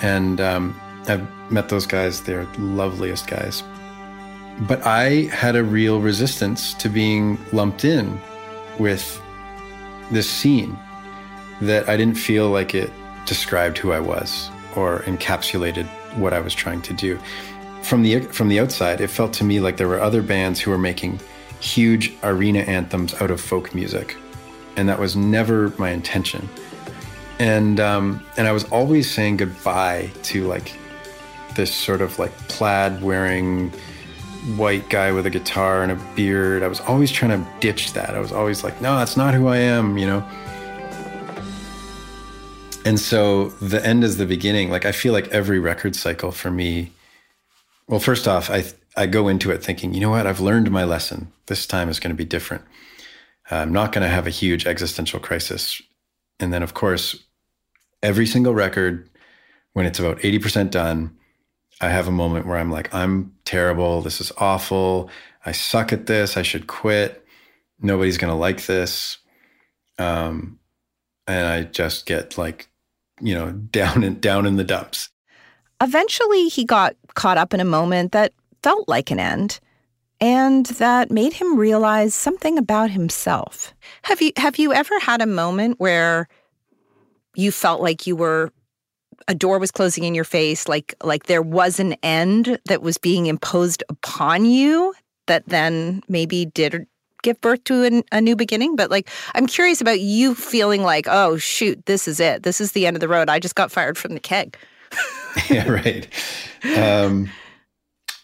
And 0.00 0.40
um, 0.40 0.74
I've 1.08 1.26
met 1.50 1.68
those 1.68 1.86
guys, 1.86 2.22
they're 2.22 2.46
loveliest 2.58 3.26
guys. 3.26 3.62
But 4.60 4.86
I 4.86 5.28
had 5.32 5.56
a 5.56 5.64
real 5.64 6.00
resistance 6.00 6.74
to 6.74 6.88
being 6.88 7.38
lumped 7.52 7.84
in 7.84 8.20
with 8.78 9.20
this 10.10 10.28
scene 10.30 10.78
that 11.60 11.88
I 11.88 11.96
didn't 11.96 12.16
feel 12.16 12.50
like 12.50 12.74
it 12.74 12.90
described 13.26 13.78
who 13.78 13.92
I 13.92 14.00
was 14.00 14.50
or 14.76 15.00
encapsulated 15.00 15.86
what 16.16 16.32
I 16.32 16.40
was 16.40 16.54
trying 16.54 16.82
to 16.82 16.92
do. 16.92 17.18
From 17.82 18.02
the 18.02 18.20
from 18.20 18.48
the 18.48 18.60
outside, 18.60 19.00
it 19.00 19.08
felt 19.08 19.32
to 19.34 19.44
me 19.44 19.60
like 19.60 19.76
there 19.76 19.88
were 19.88 20.00
other 20.00 20.22
bands 20.22 20.60
who 20.60 20.70
were 20.70 20.78
making 20.78 21.20
huge 21.60 22.12
arena 22.22 22.60
anthems 22.60 23.14
out 23.14 23.30
of 23.30 23.40
folk 23.40 23.74
music, 23.74 24.16
and 24.76 24.88
that 24.88 24.98
was 24.98 25.16
never 25.16 25.68
my 25.78 25.90
intention. 25.90 26.48
And 27.38 27.80
um, 27.80 28.24
and 28.36 28.46
I 28.46 28.52
was 28.52 28.64
always 28.64 29.10
saying 29.10 29.38
goodbye 29.38 30.10
to 30.24 30.46
like 30.46 30.74
this 31.54 31.74
sort 31.74 32.00
of 32.00 32.18
like 32.18 32.32
plaid 32.48 33.02
wearing 33.02 33.70
white 34.56 34.88
guy 34.90 35.10
with 35.12 35.26
a 35.26 35.30
guitar 35.30 35.82
and 35.82 35.92
a 35.92 35.96
beard. 36.14 36.62
I 36.62 36.68
was 36.68 36.80
always 36.80 37.10
trying 37.10 37.30
to 37.42 37.50
ditch 37.60 37.92
that. 37.94 38.10
I 38.10 38.20
was 38.20 38.32
always 38.32 38.62
like, 38.62 38.80
no, 38.80 38.96
that's 38.96 39.16
not 39.16 39.34
who 39.34 39.46
I 39.46 39.56
am, 39.58 39.96
you 39.96 40.06
know? 40.06 40.26
And 42.84 43.00
so 43.00 43.48
the 43.62 43.84
end 43.84 44.04
is 44.04 44.18
the 44.18 44.26
beginning. 44.26 44.70
Like 44.70 44.84
I 44.84 44.92
feel 44.92 45.12
like 45.12 45.28
every 45.28 45.58
record 45.58 45.96
cycle 45.96 46.32
for 46.32 46.50
me, 46.50 46.92
well, 47.88 48.00
first 48.00 48.28
off, 48.28 48.50
I 48.50 48.64
I 48.96 49.06
go 49.06 49.28
into 49.28 49.50
it 49.50 49.62
thinking, 49.62 49.92
you 49.92 50.00
know 50.00 50.10
what, 50.10 50.26
I've 50.26 50.40
learned 50.40 50.70
my 50.70 50.84
lesson. 50.84 51.32
This 51.46 51.66
time 51.66 51.88
is 51.88 51.98
going 51.98 52.14
to 52.14 52.16
be 52.16 52.24
different. 52.24 52.64
I'm 53.50 53.72
not 53.72 53.92
going 53.92 54.02
to 54.02 54.08
have 54.08 54.26
a 54.26 54.30
huge 54.30 54.66
existential 54.66 55.20
crisis. 55.20 55.82
And 56.38 56.52
then, 56.52 56.62
of 56.62 56.74
course, 56.74 57.24
every 58.02 58.26
single 58.26 58.54
record, 58.54 59.08
when 59.72 59.84
it's 59.84 59.98
about 59.98 60.18
80% 60.20 60.70
done, 60.70 61.16
I 61.80 61.88
have 61.88 62.08
a 62.08 62.12
moment 62.12 62.46
where 62.46 62.56
I'm 62.56 62.70
like, 62.70 62.92
I'm 62.94 63.34
terrible. 63.44 64.00
This 64.00 64.20
is 64.20 64.32
awful. 64.38 65.10
I 65.44 65.52
suck 65.52 65.92
at 65.92 66.06
this. 66.06 66.36
I 66.36 66.42
should 66.42 66.66
quit. 66.66 67.26
Nobody's 67.80 68.18
going 68.18 68.30
to 68.30 68.38
like 68.38 68.66
this. 68.66 69.18
Um, 69.98 70.58
and 71.26 71.46
I 71.46 71.62
just 71.62 72.06
get 72.06 72.38
like, 72.38 72.68
you 73.20 73.34
know, 73.34 73.50
down 73.72 74.04
and 74.04 74.20
down 74.20 74.46
in 74.46 74.56
the 74.56 74.64
dumps. 74.64 75.10
Eventually, 75.80 76.48
he 76.48 76.64
got 76.64 76.96
caught 77.14 77.36
up 77.36 77.52
in 77.52 77.60
a 77.60 77.64
moment 77.64 78.12
that 78.12 78.32
felt 78.62 78.88
like 78.88 79.10
an 79.10 79.18
end 79.18 79.60
and 80.20 80.66
that 80.66 81.10
made 81.10 81.32
him 81.32 81.58
realize 81.58 82.14
something 82.14 82.56
about 82.56 82.90
himself. 82.90 83.74
Have 84.02 84.22
you 84.22 84.32
have 84.36 84.58
you 84.58 84.72
ever 84.72 84.98
had 85.00 85.20
a 85.20 85.26
moment 85.26 85.80
where 85.80 86.28
you 87.34 87.50
felt 87.50 87.82
like 87.82 88.06
you 88.06 88.16
were 88.16 88.52
a 89.28 89.34
door 89.34 89.58
was 89.58 89.70
closing 89.70 90.04
in 90.04 90.14
your 90.14 90.24
face 90.24 90.68
like 90.68 90.94
like 91.02 91.26
there 91.26 91.42
was 91.42 91.80
an 91.80 91.94
end 92.02 92.58
that 92.66 92.82
was 92.82 92.98
being 92.98 93.26
imposed 93.26 93.82
upon 93.88 94.44
you 94.44 94.94
that 95.26 95.46
then 95.46 96.02
maybe 96.08 96.46
did 96.46 96.86
give 97.22 97.40
birth 97.40 97.64
to 97.64 97.82
an, 97.84 98.04
a 98.12 98.20
new 98.20 98.36
beginning? 98.36 98.76
But 98.76 98.90
like 98.90 99.10
i'm 99.34 99.46
curious 99.46 99.80
about 99.80 100.00
you 100.00 100.34
feeling 100.34 100.82
like 100.82 101.06
oh 101.08 101.36
shoot 101.36 101.84
this 101.86 102.06
is 102.06 102.20
it. 102.20 102.44
This 102.44 102.60
is 102.60 102.72
the 102.72 102.86
end 102.86 102.96
of 102.96 103.00
the 103.00 103.08
road. 103.08 103.28
I 103.28 103.40
just 103.40 103.56
got 103.56 103.72
fired 103.72 103.98
from 103.98 104.14
the 104.14 104.20
keg. 104.20 104.56
Yeah 105.50 105.68
right. 105.68 106.06
Um, 106.78 107.28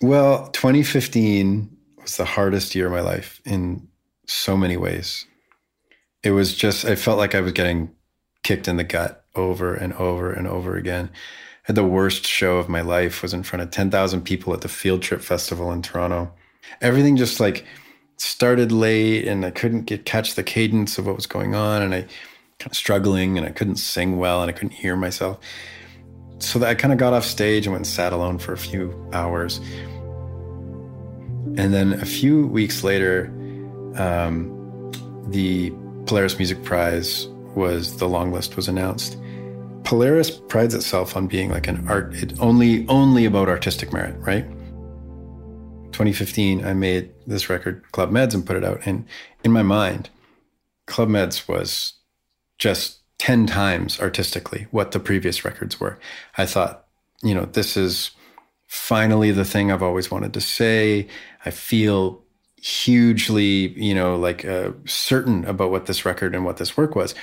well 0.00 0.46
2015 0.50 1.68
was 2.00 2.16
the 2.16 2.24
hardest 2.24 2.76
year 2.76 2.86
of 2.86 2.92
my 2.92 3.00
life 3.00 3.40
in 3.44 3.88
so 4.26 4.56
many 4.56 4.76
ways. 4.76 5.26
It 6.22 6.30
was 6.30 6.54
just 6.54 6.84
i 6.84 6.94
felt 6.94 7.18
like 7.18 7.34
i 7.34 7.40
was 7.40 7.52
getting 7.52 7.90
kicked 8.42 8.68
in 8.68 8.76
the 8.76 8.84
gut 8.84 9.24
over 9.34 9.74
and 9.74 9.92
over 9.94 10.32
and 10.32 10.46
over 10.46 10.76
again 10.76 11.10
I 11.12 11.74
had 11.74 11.76
the 11.76 11.84
worst 11.84 12.26
show 12.26 12.58
of 12.58 12.68
my 12.68 12.80
life 12.80 13.22
was 13.22 13.34
in 13.34 13.42
front 13.42 13.62
of 13.62 13.70
10,000 13.70 14.22
people 14.22 14.52
at 14.52 14.62
the 14.62 14.68
field 14.68 15.02
trip 15.02 15.20
festival 15.20 15.72
in 15.72 15.82
toronto 15.82 16.32
everything 16.80 17.16
just 17.16 17.40
like 17.40 17.64
started 18.20 18.70
late 18.70 19.26
and 19.26 19.46
I 19.46 19.50
couldn't 19.50 19.86
get 19.86 20.04
catch 20.04 20.34
the 20.34 20.42
cadence 20.42 20.98
of 20.98 21.06
what 21.06 21.16
was 21.16 21.26
going 21.26 21.54
on 21.54 21.80
and 21.80 21.94
I 21.94 22.02
kind 22.60 22.70
of 22.70 22.76
struggling 22.76 23.38
and 23.38 23.46
I 23.46 23.50
couldn't 23.50 23.76
sing 23.76 24.18
well 24.18 24.42
and 24.42 24.50
I 24.50 24.52
couldn't 24.52 24.74
hear 24.74 24.94
myself. 24.94 25.38
So 26.38 26.58
that 26.58 26.68
I 26.68 26.74
kind 26.74 26.92
of 26.92 26.98
got 26.98 27.14
off 27.14 27.24
stage 27.24 27.66
and 27.66 27.72
went 27.72 27.86
and 27.86 27.92
sat 27.92 28.12
alone 28.12 28.38
for 28.38 28.52
a 28.52 28.58
few 28.58 28.94
hours. 29.14 29.58
And 31.56 31.72
then 31.74 31.94
a 31.94 32.04
few 32.04 32.46
weeks 32.46 32.84
later, 32.84 33.32
um, 33.96 34.92
the 35.28 35.70
Polaris 36.04 36.36
Music 36.36 36.62
Prize 36.62 37.26
was 37.54 37.96
the 37.96 38.08
long 38.08 38.32
list 38.32 38.56
was 38.56 38.68
announced. 38.68 39.16
Polaris 39.84 40.30
prides 40.30 40.74
itself 40.74 41.16
on 41.16 41.26
being 41.26 41.50
like 41.50 41.66
an 41.66 41.86
art, 41.88 42.14
it 42.14 42.38
only 42.40 42.86
only 42.88 43.24
about 43.24 43.48
artistic 43.48 43.92
merit, 43.92 44.16
right? 44.20 44.46
2015, 45.92 46.64
I 46.64 46.72
made 46.72 47.10
this 47.26 47.50
record, 47.50 47.84
Club 47.92 48.10
Meds, 48.10 48.34
and 48.34 48.46
put 48.46 48.56
it 48.56 48.64
out. 48.64 48.80
And 48.86 49.04
in 49.44 49.52
my 49.52 49.62
mind, 49.62 50.08
Club 50.86 51.08
Meds 51.08 51.48
was 51.48 51.94
just 52.58 53.00
10 53.18 53.46
times 53.46 54.00
artistically 54.00 54.66
what 54.70 54.92
the 54.92 55.00
previous 55.00 55.44
records 55.44 55.78
were. 55.78 55.98
I 56.38 56.46
thought, 56.46 56.86
you 57.22 57.34
know, 57.34 57.44
this 57.44 57.76
is 57.76 58.12
finally 58.66 59.30
the 59.30 59.44
thing 59.44 59.70
I've 59.70 59.82
always 59.82 60.10
wanted 60.10 60.32
to 60.34 60.40
say. 60.40 61.08
I 61.44 61.50
feel 61.50 62.22
hugely, 62.60 63.68
you 63.68 63.94
know, 63.94 64.16
like 64.16 64.44
uh, 64.44 64.72
certain 64.86 65.44
about 65.46 65.70
what 65.70 65.86
this 65.86 66.04
record 66.04 66.34
and 66.34 66.44
what 66.44 66.58
this 66.58 66.76
work 66.76 66.94
was. 66.94 67.14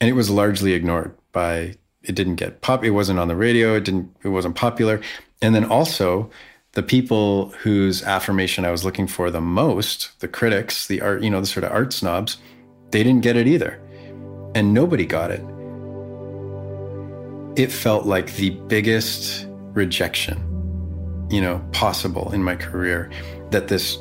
And 0.00 0.08
it 0.08 0.14
was 0.14 0.30
largely 0.30 0.72
ignored 0.72 1.14
by, 1.32 1.76
it 2.02 2.14
didn't 2.14 2.36
get 2.36 2.60
pop, 2.60 2.84
it 2.84 2.90
wasn't 2.90 3.18
on 3.18 3.28
the 3.28 3.36
radio, 3.36 3.74
it 3.74 3.84
didn't, 3.84 4.14
it 4.22 4.28
wasn't 4.28 4.56
popular. 4.56 5.00
And 5.42 5.54
then 5.54 5.64
also, 5.64 6.30
the 6.72 6.82
people 6.82 7.50
whose 7.60 8.02
affirmation 8.02 8.64
I 8.64 8.70
was 8.70 8.84
looking 8.84 9.06
for 9.06 9.30
the 9.30 9.40
most, 9.40 10.18
the 10.20 10.28
critics, 10.28 10.86
the 10.86 11.00
art, 11.00 11.22
you 11.22 11.30
know, 11.30 11.40
the 11.40 11.46
sort 11.46 11.64
of 11.64 11.72
art 11.72 11.92
snobs, 11.92 12.38
they 12.90 13.02
didn't 13.02 13.22
get 13.22 13.36
it 13.36 13.46
either. 13.46 13.80
And 14.54 14.72
nobody 14.72 15.04
got 15.04 15.30
it. 15.30 15.44
It 17.60 17.72
felt 17.72 18.06
like 18.06 18.34
the 18.36 18.50
biggest 18.50 19.46
rejection, 19.72 20.38
you 21.30 21.40
know, 21.40 21.64
possible 21.72 22.32
in 22.32 22.42
my 22.42 22.54
career 22.54 23.10
that 23.50 23.68
this 23.68 23.98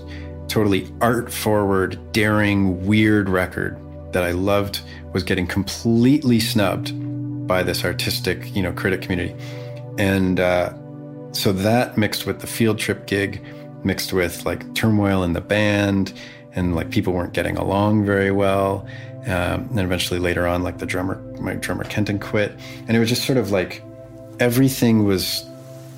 totally 0.48 0.92
art 1.02 1.32
forward, 1.32 2.00
daring, 2.12 2.86
weird 2.86 3.30
record 3.30 3.78
that 4.14 4.24
I 4.24 4.32
loved 4.32 4.82
was 5.14 5.24
getting 5.24 5.48
completely 5.48 6.40
snubbed 6.40 6.94
by 7.48 7.64
this 7.64 7.84
artistic, 7.84 8.56
you 8.56 8.62
know, 8.62 8.72
critic 8.72 9.02
community. 9.02 9.36
And, 9.98 10.40
uh, 10.40 10.74
so 11.32 11.54
that 11.54 11.98
mixed 11.98 12.26
with 12.26 12.40
the 12.40 12.48
field 12.48 12.80
trip 12.80 13.06
gig, 13.06 13.44
mixed 13.84 14.12
with 14.12 14.46
like 14.46 14.74
turmoil 14.74 15.24
in 15.24 15.34
the 15.34 15.42
band, 15.42 16.14
and 16.54 16.76
like 16.76 16.90
people 16.90 17.14
weren't 17.14 17.34
getting 17.34 17.58
along 17.58 18.06
very 18.06 18.32
well. 18.32 18.88
Um, 19.28 19.68
and 19.72 19.80
eventually 19.82 20.20
later 20.20 20.48
on, 20.48 20.64
like 20.64 20.80
the 20.80 20.86
drummer, 20.86 21.22
my 21.40 21.54
drummer 21.56 21.84
Kenton 21.84 22.18
quit, 22.18 22.54
and 22.88 22.96
it 22.96 23.00
was 23.00 23.10
just 23.10 23.26
sort 23.26 23.38
of 23.38 23.52
like 23.52 23.84
everything 24.40 25.04
was 25.04 25.46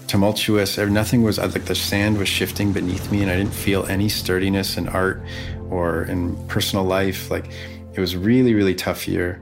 tumultuous. 0.10 0.78
Nothing 0.78 1.22
was 1.22 1.38
like 1.38 1.65
the 1.65 1.76
sand 1.76 2.17
was 2.17 2.28
shifting 2.28 2.74
beneath 2.74 3.12
me, 3.12 3.22
and 3.22 3.32
I 3.32 3.38
didn't 3.38 3.54
feel 3.54 3.86
any 3.86 4.10
sturdiness 4.10 4.76
in 4.76 4.89
art 4.89 5.22
or 5.69 6.04
in 6.04 6.36
personal 6.48 6.84
life. 6.84 7.30
Like 7.30 7.52
it 7.93 8.00
was 8.00 8.17
really, 8.17 8.54
really 8.54 8.76
tough 8.76 9.08
year. 9.08 9.41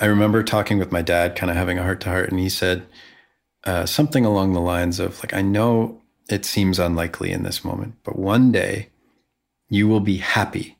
I 0.00 0.06
remember 0.06 0.42
talking 0.42 0.78
with 0.78 0.90
my 0.92 1.02
dad, 1.02 1.36
kind 1.36 1.50
of 1.50 1.56
having 1.56 1.78
a 1.78 1.82
heart 1.82 2.00
to 2.02 2.08
heart, 2.08 2.30
and 2.30 2.40
he 2.40 2.48
said, 2.48 2.86
uh, 3.64 3.86
something 3.86 4.24
along 4.24 4.54
the 4.54 4.60
lines 4.60 4.98
of 4.98 5.18
like, 5.22 5.34
I 5.34 5.42
know 5.42 6.00
it 6.28 6.44
seems 6.44 6.78
unlikely 6.78 7.30
in 7.30 7.42
this 7.42 7.64
moment, 7.64 7.94
but 8.02 8.18
one 8.18 8.50
day 8.50 8.88
you 9.68 9.86
will 9.86 10.00
be 10.00 10.16
happy 10.16 10.78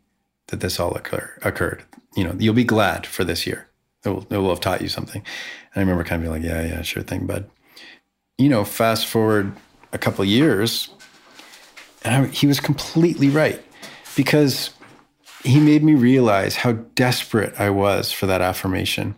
that 0.48 0.60
this 0.60 0.80
all 0.80 0.94
occur, 0.94 1.30
occurred. 1.42 1.84
You 2.16 2.24
know, 2.24 2.34
you'll 2.38 2.54
be 2.54 2.64
glad 2.64 3.06
for 3.06 3.22
this 3.22 3.46
year. 3.46 3.68
It 4.04 4.08
will, 4.08 4.26
it 4.30 4.38
will 4.38 4.48
have 4.48 4.60
taught 4.60 4.80
you 4.80 4.88
something. 4.88 5.22
I 5.74 5.80
remember 5.80 6.04
kind 6.04 6.22
of 6.24 6.30
being 6.30 6.42
like, 6.42 6.50
yeah, 6.50 6.66
yeah, 6.66 6.82
sure 6.82 7.02
thing, 7.02 7.26
bud. 7.26 7.48
You 8.38 8.48
know, 8.48 8.64
fast 8.64 9.06
forward 9.06 9.52
a 9.92 9.98
couple 9.98 10.24
years, 10.24 10.88
and 12.02 12.26
I, 12.26 12.28
he 12.28 12.46
was 12.46 12.60
completely 12.60 13.28
right 13.28 13.62
because 14.16 14.70
he 15.44 15.60
made 15.60 15.82
me 15.82 15.94
realize 15.94 16.56
how 16.56 16.72
desperate 16.72 17.54
I 17.58 17.70
was 17.70 18.12
for 18.12 18.26
that 18.26 18.40
affirmation 18.40 19.16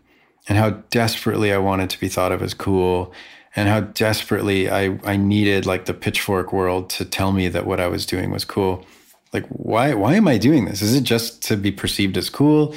and 0.49 0.59
how 0.59 0.71
desperately 0.91 1.53
I 1.53 1.59
wanted 1.59 1.91
to 1.91 2.01
be 2.01 2.09
thought 2.09 2.33
of 2.33 2.43
as 2.43 2.55
cool 2.55 3.12
and 3.55 3.69
how 3.69 3.81
desperately 3.81 4.71
I, 4.71 4.99
I 5.05 5.17
needed 5.17 5.67
like 5.67 5.85
the 5.85 5.95
pitchfork 5.95 6.53
world 6.53 6.91
to 6.91 7.05
tell 7.05 7.33
me 7.33 7.49
that 7.49 7.67
what 7.67 7.81
I 7.81 7.88
was 7.88 8.07
doing 8.07 8.31
was 8.31 8.45
cool. 8.45 8.87
Like, 9.33 9.47
why, 9.49 9.95
why 9.95 10.15
am 10.15 10.29
I 10.29 10.38
doing 10.38 10.65
this? 10.65 10.83
Is 10.83 10.95
it 10.95 11.05
just 11.05 11.43
to 11.45 11.57
be 11.57 11.73
perceived 11.73 12.17
as 12.17 12.29
cool? 12.31 12.75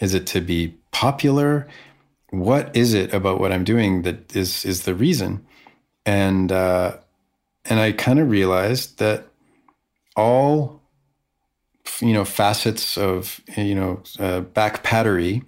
Is 0.00 0.14
it 0.14 0.26
to 0.28 0.40
be 0.40 0.74
popular? 0.90 1.66
What 2.30 2.74
is 2.76 2.94
it 2.94 3.14
about 3.14 3.40
what 3.40 3.52
I'm 3.52 3.64
doing 3.64 4.02
that 4.02 4.34
is, 4.34 4.64
is 4.64 4.82
the 4.82 4.94
reason? 4.94 5.46
And, 6.04 6.50
uh, 6.50 6.98
and 7.64 7.80
I 7.80 7.92
kind 7.92 8.18
of 8.18 8.30
realized 8.30 8.98
that 8.98 9.28
all, 10.16 10.82
you 12.00 12.12
know, 12.12 12.24
facets 12.24 12.96
of, 12.98 13.40
you 13.56 13.74
know, 13.74 14.02
uh, 14.18 14.40
back 14.40 14.82
pattery 14.82 15.44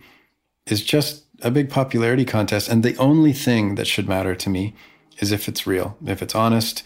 is 0.67 0.83
just 0.83 1.25
a 1.43 1.51
big 1.51 1.71
popularity 1.71 2.25
contest. 2.25 2.69
And 2.69 2.83
the 2.83 2.97
only 2.97 3.33
thing 3.33 3.77
that 3.77 3.87
should 3.87 4.09
matter 4.09 4.35
to 4.35 4.51
me 4.51 4.75
is 5.19 5.33
if 5.33 5.49
it's 5.49 5.67
real, 5.67 5.97
if 6.07 6.23
it's 6.23 6.35
honest. 6.35 6.83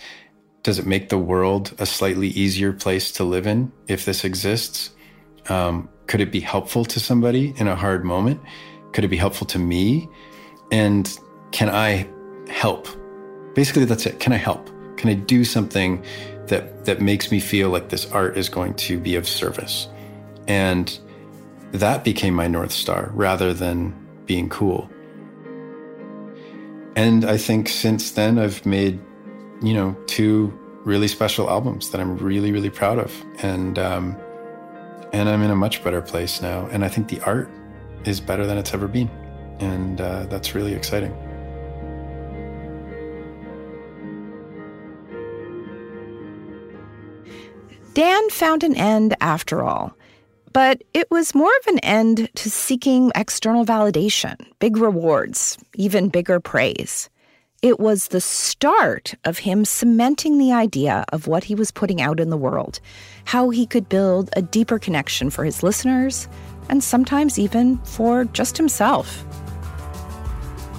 Does 0.63 0.79
it 0.79 0.87
make 0.87 1.09
the 1.09 1.19
world 1.19 1.75
a 1.79 1.87
slightly 1.87 2.29
easier 2.29 2.73
place 2.73 3.11
to 3.13 3.25
live 3.25 3.47
in 3.47 3.73
if 3.89 4.05
this 4.05 4.25
exists? 4.25 4.91
Um, 5.49 5.89
could 6.07 6.21
it 6.21 6.31
be 6.31 6.41
helpful 6.41 6.85
to 6.85 7.01
somebody 7.01 7.53
in 7.57 7.67
a 7.67 7.75
hard 7.75 8.05
moment? 8.05 8.41
Could 8.93 9.05
it 9.05 9.09
be 9.09 9.17
helpful 9.17 9.47
to 9.49 9.59
me? 9.59 10.09
And 10.71 11.19
can 11.51 11.69
I 11.69 12.09
help? 12.49 12.89
Basically, 13.55 13.85
that's 13.85 14.07
it. 14.07 14.21
Can 14.21 14.33
I 14.33 14.37
help? 14.37 14.71
Can 14.97 15.11
I 15.11 15.15
do 15.15 15.45
something 15.45 16.05
that 16.47 16.85
that 16.85 17.01
makes 17.01 17.31
me 17.31 17.41
feel 17.41 17.71
like 17.71 17.89
this 17.89 18.11
art 18.13 18.37
is 18.37 18.49
going 18.49 18.75
to 18.75 18.99
be 18.99 19.17
of 19.17 19.29
service? 19.29 19.89
And 20.49 20.99
that 21.73 22.05
became 22.05 22.35
my 22.35 22.47
north 22.47 22.73
star 22.73 23.11
rather 23.15 23.53
than 23.55 23.95
being 24.27 24.49
cool. 24.49 24.91
And 26.95 27.25
I 27.25 27.39
think 27.39 27.69
since 27.69 28.13
then, 28.13 28.39
I've 28.39 28.65
made, 28.67 29.01
you 29.63 29.73
know, 29.73 29.97
two 30.07 30.59
really 30.85 31.09
special 31.09 31.49
albums 31.49 31.91
that 31.91 32.01
I'm 32.01 32.17
really, 32.19 32.53
really 32.53 32.71
proud 32.71 32.99
of. 32.99 33.13
And, 33.43 33.79
um, 33.79 34.17
and 35.13 35.29
I'm 35.29 35.43
in 35.43 35.51
a 35.51 35.57
much 35.57 35.83
better 35.83 36.03
place 36.03 36.43
now. 36.43 36.67
And 36.67 36.85
I 36.85 36.89
think 36.89 37.09
the 37.09 37.21
art 37.23 37.49
is 38.05 38.21
better 38.21 38.47
than 38.47 38.59
it's 38.59 38.75
ever 38.75 38.89
been. 38.89 39.09
And 39.61 40.01
uh, 40.01 40.27
that's 40.27 40.55
really 40.55 40.75
exciting. 40.75 41.15
Dan 47.95 48.31
found 48.31 48.65
an 48.65 48.75
end 48.75 49.15
after 49.21 49.63
all. 49.63 49.95
But 50.53 50.83
it 50.93 51.11
was 51.11 51.35
more 51.35 51.53
of 51.61 51.67
an 51.67 51.79
end 51.79 52.29
to 52.35 52.51
seeking 52.51 53.11
external 53.15 53.65
validation, 53.65 54.37
big 54.59 54.77
rewards, 54.77 55.57
even 55.75 56.11
bigger 56.11 56.41
praise. 56.41 57.09
It 57.63 57.79
was 57.79 58.09
the 58.09 58.21
start 58.21 59.15
of 59.25 59.39
him 59.39 59.65
cementing 59.65 60.37
the 60.37 60.53
idea 60.53 61.05
of 61.13 61.27
what 61.27 61.45
he 61.45 61.55
was 61.55 61.71
putting 61.71 62.03
out 62.03 62.19
in 62.19 62.29
the 62.29 62.37
world, 62.37 62.81
how 63.25 63.51
he 63.51 63.67
could 63.67 63.89
build 63.89 64.31
a 64.35 64.43
deeper 64.43 64.79
connection 64.79 65.31
for 65.31 65.45
his 65.45 65.63
listeners, 65.63 66.29
and 66.69 66.83
sometimes 66.83 67.39
even 67.39 67.79
for 67.79 68.25
just 68.27 68.57
himself. 68.57 69.25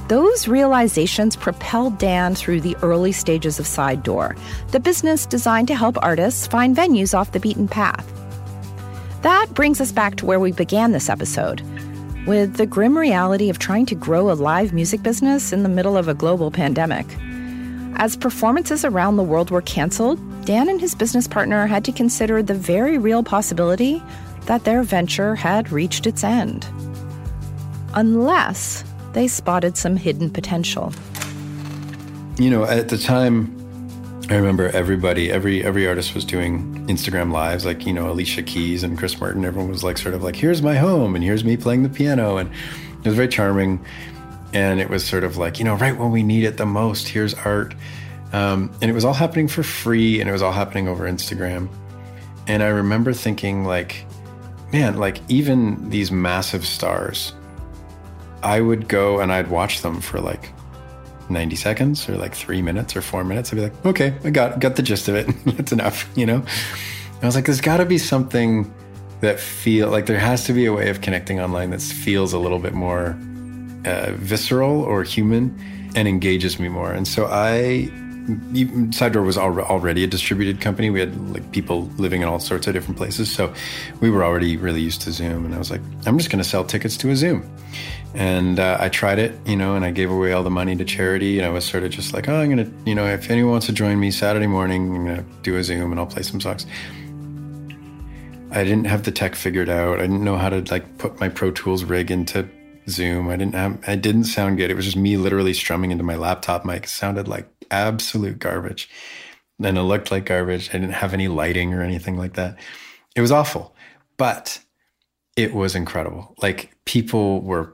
Those 0.10 0.48
realizations 0.48 1.36
propelled 1.36 1.98
Dan 1.98 2.36
through 2.36 2.62
the 2.62 2.76
early 2.82 3.12
stages 3.12 3.60
of 3.60 3.66
Side 3.66 4.04
Door, 4.04 4.36
the 4.72 4.80
business 4.80 5.26
designed 5.26 5.70
to 5.70 5.76
help 5.76 5.98
artists 6.04 6.46
find 6.46 6.76
venues 6.76 7.18
off 7.18 7.32
the 7.32 7.40
beaten 7.40 7.68
path. 7.68 8.06
That 9.22 9.48
brings 9.54 9.80
us 9.80 9.92
back 9.92 10.16
to 10.18 10.26
where 10.26 10.40
we 10.40 10.52
began 10.52 10.92
this 10.92 11.10
episode 11.10 11.62
with 12.26 12.56
the 12.56 12.66
grim 12.66 12.98
reality 12.98 13.50
of 13.50 13.60
trying 13.60 13.86
to 13.86 13.96
grow 13.96 14.32
a 14.32 14.34
live 14.34 14.74
music 14.74 15.04
business 15.04 15.52
in 15.52 15.64
the 15.64 15.70
middle 15.70 15.98
of 15.98 16.08
a 16.08 16.14
global 16.14 16.52
pandemic. 16.52 17.06
As 17.98 18.16
performances 18.16 18.86
around 18.86 19.18
the 19.18 19.24
world 19.24 19.52
were 19.52 19.62
canceled, 19.62 20.20
Dan 20.46 20.70
and 20.70 20.80
his 20.80 20.96
business 20.96 21.28
partner 21.28 21.68
had 21.68 21.86
to 21.86 21.92
consider 21.92 22.42
the 22.42 22.54
very 22.54 22.98
real 22.98 23.24
possibility 23.24 24.02
that 24.46 24.64
their 24.64 24.84
venture 24.84 25.36
had 25.36 25.72
reached 25.72 26.08
its 26.08 26.24
end. 26.24 26.68
Unless 27.94 28.84
they 29.14 29.28
spotted 29.28 29.78
some 29.78 29.96
hidden 29.96 30.30
potential. 30.30 30.94
You 32.38 32.50
know, 32.50 32.64
at 32.64 32.90
the 32.90 32.98
time, 32.98 33.56
I 34.30 34.36
remember 34.36 34.70
everybody, 34.70 35.32
every 35.32 35.64
every 35.64 35.88
artist 35.88 36.16
was 36.16 36.26
doing 36.26 36.88
Instagram 36.88 37.32
lives, 37.32 37.66
like 37.66 37.86
you 37.86 37.94
know 37.94 38.10
Alicia 38.10 38.44
Keys 38.44 38.84
and 38.84 38.98
Chris 38.98 39.20
Martin. 39.20 39.46
Everyone 39.46 39.70
was 39.70 39.84
like, 39.84 39.98
sort 39.98 40.16
of 40.16 40.24
like, 40.24 40.36
"Here's 40.36 40.62
my 40.62 40.76
home, 40.76 41.16
and 41.16 41.24
here's 41.24 41.44
me 41.44 41.58
playing 41.58 41.84
the 41.84 41.90
piano," 41.90 42.38
and 42.38 42.50
it 43.00 43.06
was 43.06 43.16
very 43.16 43.28
charming. 43.28 43.84
And 44.54 44.80
it 44.80 44.90
was 44.90 45.04
sort 45.04 45.24
of 45.24 45.38
like, 45.38 45.58
you 45.58 45.66
know, 45.66 45.74
right 45.76 45.98
when 45.98 46.12
we 46.12 46.22
need 46.22 46.44
it 46.44 46.58
the 46.58 46.66
most, 46.66 47.08
here's 47.08 47.34
art. 47.34 47.74
Um, 48.34 48.72
and 48.82 48.90
it 48.92 48.94
was 48.94 49.04
all 49.04 49.14
happening 49.14 49.48
for 49.48 49.64
free, 49.64 50.20
and 50.20 50.30
it 50.30 50.32
was 50.32 50.44
all 50.44 50.52
happening 50.52 50.88
over 50.88 51.06
Instagram. 51.10 51.70
And 52.48 52.62
I 52.62 52.68
remember 52.68 53.14
thinking, 53.14 53.66
like, 53.66 54.06
man, 54.74 54.98
like 54.98 55.22
even 55.30 55.90
these 55.90 56.12
massive 56.12 56.66
stars, 56.66 57.34
I 58.42 58.60
would 58.60 58.90
go 58.90 59.20
and 59.20 59.32
I'd 59.32 59.50
watch 59.50 59.82
them 59.82 60.02
for 60.02 60.20
like 60.20 60.52
90 61.30 61.56
seconds 61.56 62.10
or 62.10 62.18
like 62.18 62.34
three 62.34 62.62
minutes 62.62 62.96
or 62.96 63.02
four 63.02 63.24
minutes. 63.24 63.54
I'd 63.54 63.56
be 63.56 63.62
like, 63.62 63.86
okay, 63.86 64.16
I 64.24 64.32
got 64.32 64.60
got 64.60 64.76
the 64.76 64.82
gist 64.82 65.08
of 65.08 65.16
it. 65.16 65.28
That's 65.46 65.72
enough, 65.72 66.10
you 66.18 66.26
know. 66.26 66.44
I 67.22 67.26
was 67.26 67.36
like, 67.36 67.46
there's 67.46 67.62
got 67.62 67.78
to 67.78 67.86
be 67.86 67.98
something 67.98 68.74
that 69.22 69.40
feel 69.40 69.90
like 69.90 70.08
there 70.08 70.20
has 70.20 70.44
to 70.46 70.54
be 70.54 70.66
a 70.66 70.74
way 70.74 70.90
of 70.90 71.00
connecting 71.00 71.40
online 71.40 71.70
that 71.70 71.82
feels 71.82 72.34
a 72.34 72.40
little 72.40 72.60
bit 72.60 72.74
more 72.74 73.18
uh, 73.86 74.12
visceral 74.16 74.82
or 74.82 75.04
human 75.04 75.58
and 75.96 76.08
engages 76.08 76.60
me 76.60 76.68
more. 76.68 76.92
And 76.92 77.08
so 77.08 77.28
I 77.28 77.90
Side 78.92 79.14
Door 79.14 79.24
was 79.24 79.38
already 79.38 80.04
a 80.04 80.08
distributed 80.08 80.62
company. 80.62 80.90
We 80.90 81.00
had 81.00 81.16
like 81.32 81.52
people 81.52 81.84
living 81.98 82.22
in 82.22 82.28
all 82.28 82.40
sorts 82.40 82.68
of 82.68 82.74
different 82.74 82.98
places, 82.98 83.32
so 83.32 83.54
we 84.00 84.10
were 84.10 84.24
already 84.24 84.56
really 84.58 84.82
used 84.82 85.02
to 85.02 85.12
Zoom. 85.12 85.46
And 85.46 85.54
I 85.54 85.58
was 85.58 85.70
like, 85.70 85.82
I'm 86.06 86.18
just 86.18 86.30
going 86.30 86.42
to 86.42 86.50
sell 86.50 86.64
tickets 86.64 86.96
to 86.98 87.10
a 87.10 87.16
Zoom. 87.16 87.50
And 88.14 88.60
uh, 88.60 88.78
I 88.80 88.90
tried 88.90 89.20
it, 89.20 89.34
you 89.46 89.56
know, 89.56 89.76
and 89.76 89.84
I 89.84 89.92
gave 89.92 90.12
away 90.12 90.34
all 90.34 90.44
the 90.44 90.52
money 90.52 90.76
to 90.76 90.86
charity. 90.86 91.40
And 91.40 91.48
I 91.48 91.50
was 91.50 91.66
sort 91.66 91.84
of 91.84 91.92
just 91.92 92.14
like, 92.14 92.30
oh, 92.30 92.36
I'm 92.36 92.50
going 92.56 92.66
to, 92.66 92.90
you 92.90 92.96
know, 92.96 93.08
if 93.08 93.30
anyone 93.30 93.54
wants 93.54 93.66
to 93.66 93.74
join 93.74 94.00
me 94.00 94.12
Saturday 94.12 94.48
morning, 94.48 94.96
I'm 94.96 95.06
going 95.06 95.18
to 95.18 95.26
do 95.42 95.58
a 95.58 95.64
Zoom 95.64 95.92
and 95.92 96.00
I'll 96.00 96.06
play 96.06 96.22
some 96.22 96.40
songs. 96.40 96.66
I 98.52 98.64
didn't 98.64 98.86
have 98.86 99.04
the 99.04 99.12
tech 99.12 99.34
figured 99.34 99.68
out. 99.68 99.98
I 99.98 100.04
didn't 100.04 100.24
know 100.24 100.38
how 100.38 100.50
to 100.50 100.64
like 100.70 101.00
put 101.00 101.20
my 101.20 101.28
Pro 101.28 101.50
Tools 101.50 101.84
rig 101.84 102.12
into 102.12 102.48
Zoom. 102.88 103.30
I 103.30 103.36
didn't 103.36 103.56
have, 103.56 103.80
I 103.88 103.96
didn't 103.96 104.26
sound 104.26 104.58
good. 104.58 104.70
It 104.70 104.76
was 104.76 104.86
just 104.86 104.98
me 104.98 105.18
literally 105.18 105.54
strumming 105.54 105.90
into 105.90 106.04
my 106.04 106.16
laptop 106.16 106.66
mic. 106.66 106.84
It 106.84 106.90
sounded 106.90 107.28
like 107.28 107.48
absolute 107.74 108.40
garbage. 108.40 108.90
And 109.64 109.78
it 109.78 109.82
looked 109.82 110.12
like 110.12 110.26
garbage. 110.26 110.70
I 110.70 110.74
didn't 110.74 110.94
have 110.94 111.14
any 111.14 111.28
lighting 111.28 111.74
or 111.74 111.82
anything 111.82 112.18
like 112.18 112.34
that. 112.34 112.58
It 113.16 113.22
was 113.22 113.32
awful, 113.32 113.76
but 114.18 114.60
it 115.36 115.54
was 115.54 115.76
incredible. 115.76 116.36
Like 116.42 116.72
people 116.86 117.42
were 117.42 117.74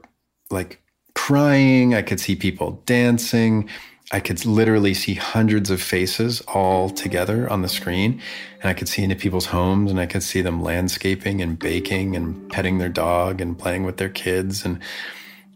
like 0.50 0.82
crying. 1.14 1.94
I 1.94 2.02
could 2.02 2.20
see 2.20 2.36
people 2.36 2.82
dancing. 2.86 3.68
I 4.12 4.18
could 4.18 4.44
literally 4.44 4.94
see 4.94 5.14
hundreds 5.14 5.70
of 5.70 5.80
faces 5.80 6.40
all 6.48 6.90
together 6.90 7.48
on 7.48 7.62
the 7.62 7.68
screen. 7.68 8.20
And 8.60 8.68
I 8.68 8.74
could 8.74 8.88
see 8.88 9.04
into 9.04 9.14
people's 9.14 9.46
homes 9.46 9.90
and 9.90 10.00
I 10.00 10.06
could 10.06 10.22
see 10.22 10.42
them 10.42 10.62
landscaping 10.62 11.40
and 11.40 11.58
baking 11.58 12.16
and 12.16 12.50
petting 12.50 12.78
their 12.78 12.88
dog 12.88 13.40
and 13.40 13.56
playing 13.56 13.84
with 13.84 13.98
their 13.98 14.08
kids. 14.08 14.64
And, 14.64 14.80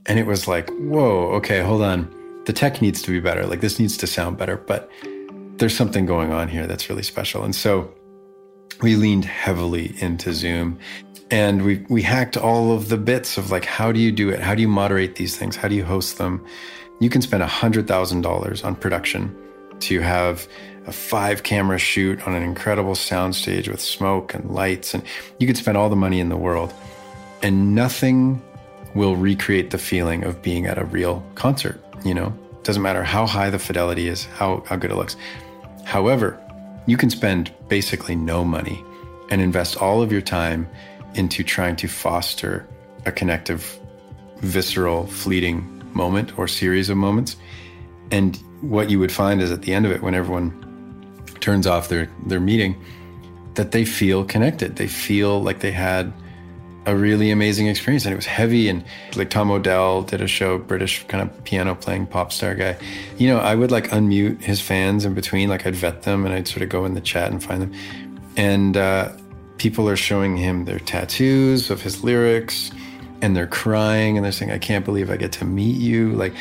and 0.06 0.18
it 0.18 0.26
was 0.26 0.46
like, 0.46 0.70
whoa, 0.70 1.30
okay, 1.34 1.62
hold 1.62 1.82
on. 1.82 2.13
The 2.46 2.52
tech 2.52 2.82
needs 2.82 3.02
to 3.02 3.10
be 3.10 3.20
better. 3.20 3.46
Like 3.46 3.60
this 3.60 3.78
needs 3.78 3.96
to 3.98 4.06
sound 4.06 4.36
better, 4.38 4.56
but 4.56 4.90
there's 5.56 5.76
something 5.76 6.06
going 6.06 6.32
on 6.32 6.48
here 6.48 6.66
that's 6.66 6.88
really 6.90 7.02
special. 7.02 7.44
And 7.44 7.54
so 7.54 7.92
we 8.82 8.96
leaned 8.96 9.24
heavily 9.24 9.94
into 10.00 10.32
Zoom 10.32 10.78
and 11.30 11.62
we 11.62 11.84
we 11.88 12.02
hacked 12.02 12.36
all 12.36 12.72
of 12.72 12.88
the 12.88 12.96
bits 12.96 13.38
of 13.38 13.50
like 13.50 13.64
how 13.64 13.90
do 13.90 13.98
you 13.98 14.12
do 14.12 14.28
it 14.28 14.40
how 14.40 14.54
do 14.54 14.62
you 14.62 14.68
moderate 14.68 15.16
these 15.16 15.36
things 15.36 15.56
how 15.56 15.68
do 15.68 15.74
you 15.74 15.84
host 15.84 16.18
them 16.18 16.44
you 17.00 17.10
can 17.10 17.20
spend 17.20 17.42
$100000 17.42 18.64
on 18.64 18.76
production 18.76 19.36
to 19.80 20.00
have 20.00 20.46
a 20.86 20.92
five 20.92 21.42
camera 21.42 21.78
shoot 21.78 22.24
on 22.26 22.34
an 22.34 22.42
incredible 22.42 22.92
soundstage 22.92 23.68
with 23.68 23.80
smoke 23.80 24.34
and 24.34 24.50
lights 24.50 24.94
and 24.94 25.02
you 25.38 25.46
could 25.46 25.56
spend 25.56 25.76
all 25.76 25.88
the 25.88 25.96
money 25.96 26.20
in 26.20 26.28
the 26.28 26.36
world 26.36 26.72
and 27.42 27.74
nothing 27.74 28.40
will 28.94 29.16
recreate 29.16 29.70
the 29.70 29.78
feeling 29.78 30.24
of 30.24 30.40
being 30.42 30.66
at 30.66 30.78
a 30.78 30.84
real 30.84 31.24
concert 31.34 31.83
you 32.04 32.14
know 32.14 32.36
doesn't 32.62 32.82
matter 32.82 33.02
how 33.02 33.26
high 33.26 33.50
the 33.50 33.58
fidelity 33.58 34.08
is 34.08 34.24
how, 34.26 34.62
how 34.66 34.76
good 34.76 34.90
it 34.90 34.96
looks 34.96 35.16
however 35.84 36.40
you 36.86 36.96
can 36.96 37.10
spend 37.10 37.52
basically 37.68 38.14
no 38.14 38.44
money 38.44 38.82
and 39.30 39.40
invest 39.40 39.76
all 39.76 40.02
of 40.02 40.12
your 40.12 40.20
time 40.20 40.68
into 41.14 41.42
trying 41.42 41.76
to 41.76 41.88
foster 41.88 42.66
a 43.06 43.12
connective, 43.12 43.78
visceral, 44.38 45.06
fleeting 45.06 45.82
moment 45.94 46.38
or 46.38 46.48
series 46.48 46.90
of 46.90 46.96
moments. 46.96 47.36
And 48.10 48.36
what 48.60 48.90
you 48.90 48.98
would 48.98 49.12
find 49.12 49.40
is 49.40 49.50
at 49.50 49.62
the 49.62 49.72
end 49.72 49.86
of 49.86 49.92
it, 49.92 50.02
when 50.02 50.14
everyone 50.14 50.52
turns 51.40 51.66
off 51.66 51.88
their, 51.88 52.10
their 52.26 52.40
meeting, 52.40 52.82
that 53.54 53.72
they 53.72 53.84
feel 53.84 54.24
connected. 54.24 54.76
They 54.76 54.88
feel 54.88 55.42
like 55.42 55.60
they 55.60 55.70
had 55.70 56.12
a 56.86 56.94
really 56.94 57.30
amazing 57.30 57.66
experience. 57.66 58.04
And 58.04 58.12
it 58.12 58.16
was 58.16 58.26
heavy. 58.26 58.68
And 58.68 58.84
like 59.16 59.30
Tom 59.30 59.50
Odell 59.50 60.02
did 60.02 60.20
a 60.20 60.26
show, 60.26 60.58
British 60.58 61.04
kind 61.06 61.22
of 61.22 61.44
piano 61.44 61.74
playing 61.74 62.06
pop 62.06 62.32
star 62.32 62.54
guy. 62.54 62.76
You 63.18 63.28
know, 63.28 63.38
I 63.38 63.54
would 63.54 63.70
like 63.70 63.88
unmute 63.90 64.42
his 64.42 64.60
fans 64.60 65.04
in 65.04 65.14
between, 65.14 65.48
like 65.48 65.66
I'd 65.66 65.74
vet 65.74 66.02
them 66.02 66.24
and 66.24 66.34
I'd 66.34 66.48
sort 66.48 66.62
of 66.62 66.68
go 66.68 66.84
in 66.84 66.94
the 66.94 67.00
chat 67.00 67.30
and 67.30 67.42
find 67.42 67.62
them. 67.62 67.72
And 68.36 68.76
uh, 68.76 69.12
people 69.58 69.88
are 69.88 69.96
showing 69.96 70.36
him 70.36 70.64
their 70.64 70.78
tattoos 70.78 71.70
of 71.70 71.82
his 71.82 72.02
lyrics 72.04 72.70
and 73.22 73.36
they're 73.36 73.46
crying 73.46 74.16
and 74.16 74.24
they're 74.24 74.32
saying, 74.32 74.50
I 74.50 74.58
can't 74.58 74.84
believe 74.84 75.10
I 75.10 75.16
get 75.16 75.32
to 75.32 75.44
meet 75.44 75.76
you. 75.76 76.12
Like 76.12 76.34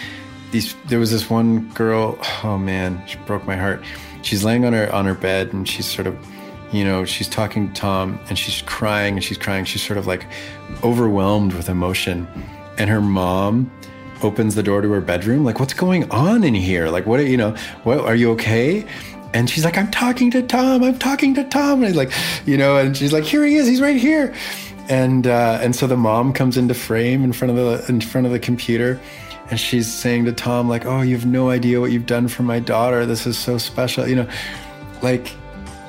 these, 0.51 0.75
there 0.87 0.99
was 0.99 1.11
this 1.11 1.29
one 1.29 1.69
girl, 1.69 2.17
oh 2.43 2.57
man, 2.57 3.01
she 3.07 3.17
broke 3.19 3.45
my 3.45 3.55
heart. 3.55 3.81
She's 4.23 4.43
laying 4.43 4.65
on 4.65 4.73
her, 4.73 4.91
on 4.93 5.05
her 5.05 5.13
bed 5.13 5.53
and 5.53 5.67
she's 5.67 5.85
sort 5.85 6.07
of, 6.07 6.17
you 6.73 6.83
know, 6.83 7.05
she's 7.05 7.29
talking 7.29 7.71
to 7.71 7.73
Tom 7.79 8.19
and 8.29 8.37
she's 8.37 8.63
crying 8.63 9.13
and 9.13 9.23
she's 9.23 9.37
crying. 9.37 9.63
She's 9.63 9.83
sort 9.83 9.97
of 9.97 10.07
like 10.07 10.25
overwhelmed 10.83 11.53
with 11.53 11.69
emotion. 11.69 12.27
And 12.79 12.89
her 12.89 12.99
mom 12.99 13.71
opens 14.23 14.55
the 14.55 14.63
door 14.63 14.81
to 14.81 14.91
her 14.91 15.01
bedroom. 15.01 15.43
Like, 15.43 15.59
what's 15.59 15.75
going 15.75 16.09
on 16.09 16.43
in 16.43 16.55
here? 16.55 16.89
Like, 16.89 17.05
what, 17.05 17.19
you 17.19 17.37
know, 17.37 17.55
what, 17.83 17.99
are 17.99 18.15
you 18.15 18.31
okay? 18.31 18.85
And 19.35 19.49
she's 19.49 19.63
like, 19.63 19.77
I'm 19.77 19.91
talking 19.91 20.31
to 20.31 20.41
Tom. 20.41 20.83
I'm 20.83 20.97
talking 20.97 21.35
to 21.35 21.43
Tom. 21.43 21.79
And 21.79 21.87
he's 21.87 21.95
like, 21.95 22.11
you 22.45 22.57
know, 22.57 22.77
and 22.77 22.97
she's 22.97 23.13
like, 23.13 23.23
here 23.23 23.45
he 23.45 23.55
is. 23.55 23.67
He's 23.67 23.81
right 23.81 23.97
here. 23.97 24.33
And 24.89 25.27
uh, 25.27 25.59
and 25.61 25.73
so 25.73 25.87
the 25.87 25.95
mom 25.95 26.33
comes 26.33 26.57
into 26.57 26.73
frame 26.73 27.23
in 27.23 27.31
front 27.31 27.57
of 27.57 27.57
the 27.57 27.85
in 27.87 28.01
front 28.01 28.27
of 28.27 28.33
the 28.33 28.39
computer, 28.39 28.99
and 29.49 29.57
she's 29.57 29.87
saying 29.89 30.25
to 30.25 30.33
Tom 30.33 30.67
like, 30.67 30.85
"Oh, 30.85 30.99
you 30.99 31.15
have 31.15 31.25
no 31.25 31.49
idea 31.49 31.79
what 31.79 31.93
you've 31.93 32.05
done 32.05 32.27
for 32.27 32.43
my 32.43 32.59
daughter. 32.59 33.05
This 33.05 33.25
is 33.25 33.37
so 33.37 33.57
special." 33.57 34.05
You 34.05 34.17
know, 34.17 34.29
like 35.01 35.33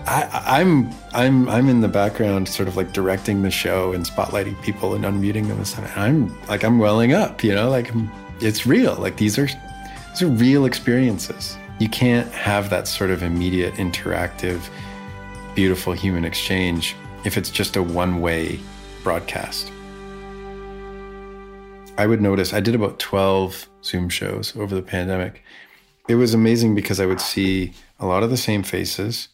I, 0.07 0.61
am 0.61 0.90
I'm 1.12 1.49
I'm 1.49 1.69
in 1.69 1.81
the 1.81 1.88
background, 1.88 2.49
sort 2.49 2.69
of 2.69 2.77
like 2.77 2.93
directing 2.93 3.43
the 3.43 3.51
show 3.51 3.93
and 3.93 4.05
spotlighting 4.05 4.61
people 4.62 4.95
and 4.95 5.05
unmuting 5.05 5.49
them 5.49 5.57
and 5.57 5.67
stuff. 5.67 5.97
And 5.97 6.01
I'm 6.01 6.47
like 6.47 6.62
I'm 6.62 6.79
welling 6.79 7.12
up, 7.12 7.43
you 7.43 7.55
know, 7.55 7.71
like 7.71 7.90
it's 8.40 8.67
real. 8.67 8.95
Like 8.97 9.17
these 9.17 9.38
are 9.38 9.47
these 9.47 10.23
are 10.23 10.27
real 10.27 10.67
experiences. 10.67 11.57
You 11.79 11.88
can't 11.88 12.31
have 12.33 12.71
that 12.71 12.87
sort 12.87 13.11
of 13.11 13.23
immediate, 13.23 13.75
interactive, 13.75 14.69
beautiful 15.55 15.93
human 15.93 16.25
exchange 16.25 16.95
if 17.25 17.38
it's 17.38 17.51
just 17.51 17.77
a 17.77 17.83
one 17.83 18.21
way 18.21 18.61
broadcast. 19.03 19.73
I 21.97 22.07
would 22.07 22.21
notice 22.21 22.53
I 22.53 22.61
did 22.61 22.75
about 22.75 22.99
12 22.99 23.69
Zoom 23.85 24.09
shows 24.09 24.55
over 24.57 24.75
the 24.75 24.83
pandemic. 24.83 25.43
It 26.09 26.17
was 26.17 26.35
amazing 26.35 26.75
because 26.75 27.01
I 27.01 27.07
would 27.07 27.21
see 27.21 27.73
a 27.99 28.07
lot 28.07 28.23
of 28.23 28.31
the 28.31 28.37
same 28.37 28.62
faces 28.62 29.29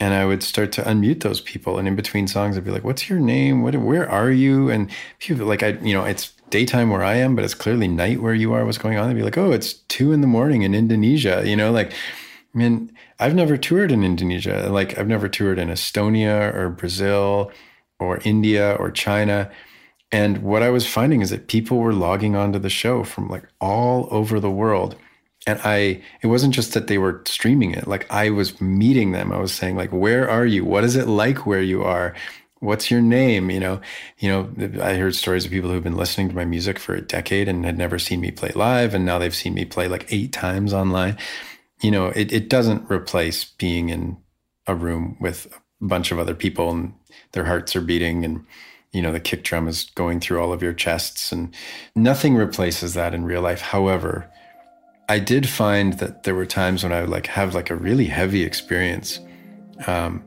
and 0.00 0.12
I 0.12 0.24
would 0.24 0.42
start 0.42 0.72
to 0.72 0.82
unmute 0.82 1.20
those 1.22 1.40
people. 1.40 1.78
And 1.78 1.86
in 1.86 1.96
between 1.96 2.26
songs, 2.26 2.56
I'd 2.56 2.64
be 2.64 2.70
like, 2.70 2.84
what's 2.84 3.08
your 3.08 3.20
name? 3.20 3.62
What, 3.62 3.76
where 3.76 4.08
are 4.08 4.30
you? 4.30 4.70
And 4.70 4.90
people 5.18 5.46
like, 5.46 5.62
I, 5.62 5.68
you 5.82 5.94
know, 5.94 6.04
it's 6.04 6.32
daytime 6.50 6.90
where 6.90 7.04
I 7.04 7.14
am, 7.14 7.34
but 7.34 7.44
it's 7.44 7.54
clearly 7.54 7.88
night 7.88 8.20
where 8.20 8.34
you 8.34 8.52
are. 8.52 8.64
What's 8.64 8.78
going 8.78 8.98
on? 8.98 9.08
They'd 9.08 9.14
be 9.14 9.22
like, 9.22 9.38
oh, 9.38 9.52
it's 9.52 9.74
two 9.88 10.12
in 10.12 10.20
the 10.20 10.26
morning 10.26 10.62
in 10.62 10.74
Indonesia. 10.74 11.42
You 11.44 11.56
know, 11.56 11.70
like, 11.70 11.92
I 11.92 12.58
mean, 12.58 12.92
I've 13.18 13.34
never 13.34 13.56
toured 13.56 13.92
in 13.92 14.04
Indonesia. 14.04 14.68
Like, 14.70 14.98
I've 14.98 15.08
never 15.08 15.28
toured 15.28 15.58
in 15.58 15.68
Estonia 15.68 16.54
or 16.54 16.70
Brazil 16.70 17.52
or 17.98 18.20
India 18.24 18.76
or 18.78 18.90
China. 18.90 19.50
And 20.12 20.42
what 20.42 20.62
I 20.62 20.70
was 20.70 20.86
finding 20.86 21.22
is 21.22 21.30
that 21.30 21.48
people 21.48 21.78
were 21.78 21.92
logging 21.92 22.36
onto 22.36 22.58
the 22.58 22.70
show 22.70 23.02
from 23.02 23.28
like 23.28 23.48
all 23.60 24.08
over 24.10 24.38
the 24.38 24.50
world. 24.50 24.96
And 25.46 25.60
I, 25.62 26.02
it 26.22 26.28
wasn't 26.28 26.54
just 26.54 26.72
that 26.72 26.86
they 26.86 26.98
were 26.98 27.22
streaming 27.26 27.72
it. 27.72 27.86
Like 27.86 28.10
I 28.10 28.30
was 28.30 28.60
meeting 28.60 29.12
them. 29.12 29.32
I 29.32 29.38
was 29.38 29.52
saying 29.52 29.76
like, 29.76 29.90
where 29.90 30.28
are 30.28 30.46
you? 30.46 30.64
What 30.64 30.84
is 30.84 30.96
it 30.96 31.06
like 31.06 31.46
where 31.46 31.60
you 31.60 31.82
are? 31.82 32.14
What's 32.60 32.90
your 32.90 33.02
name? 33.02 33.50
You 33.50 33.60
know, 33.60 33.80
you 34.18 34.30
know, 34.30 34.82
I 34.82 34.94
heard 34.94 35.14
stories 35.14 35.44
of 35.44 35.50
people 35.50 35.70
who've 35.70 35.82
been 35.82 35.98
listening 35.98 36.30
to 36.30 36.34
my 36.34 36.46
music 36.46 36.78
for 36.78 36.94
a 36.94 37.02
decade 37.02 37.46
and 37.46 37.64
had 37.66 37.76
never 37.76 37.98
seen 37.98 38.20
me 38.20 38.30
play 38.30 38.52
live. 38.54 38.94
And 38.94 39.04
now 39.04 39.18
they've 39.18 39.34
seen 39.34 39.52
me 39.52 39.66
play 39.66 39.86
like 39.86 40.10
eight 40.10 40.32
times 40.32 40.72
online. 40.72 41.18
You 41.82 41.90
know, 41.90 42.06
it, 42.06 42.32
it 42.32 42.48
doesn't 42.48 42.90
replace 42.90 43.44
being 43.44 43.90
in 43.90 44.16
a 44.66 44.74
room 44.74 45.16
with 45.20 45.46
a 45.82 45.84
bunch 45.84 46.10
of 46.10 46.18
other 46.18 46.34
people 46.34 46.70
and 46.70 46.94
their 47.32 47.44
hearts 47.44 47.76
are 47.76 47.80
beating 47.80 48.24
and 48.24 48.44
you 48.92 49.02
know 49.02 49.12
the 49.12 49.20
kick 49.20 49.42
drum 49.42 49.68
is 49.68 49.90
going 49.94 50.20
through 50.20 50.40
all 50.40 50.52
of 50.52 50.62
your 50.62 50.72
chests 50.72 51.32
and 51.32 51.54
nothing 51.94 52.34
replaces 52.34 52.94
that 52.94 53.12
in 53.12 53.24
real 53.24 53.42
life 53.42 53.60
however 53.60 54.30
i 55.08 55.18
did 55.18 55.48
find 55.48 55.94
that 55.94 56.22
there 56.22 56.34
were 56.34 56.46
times 56.46 56.82
when 56.82 56.92
i 56.92 57.00
would 57.00 57.10
like 57.10 57.26
have 57.26 57.54
like 57.54 57.70
a 57.70 57.76
really 57.76 58.06
heavy 58.06 58.42
experience 58.42 59.20
um, 59.86 60.22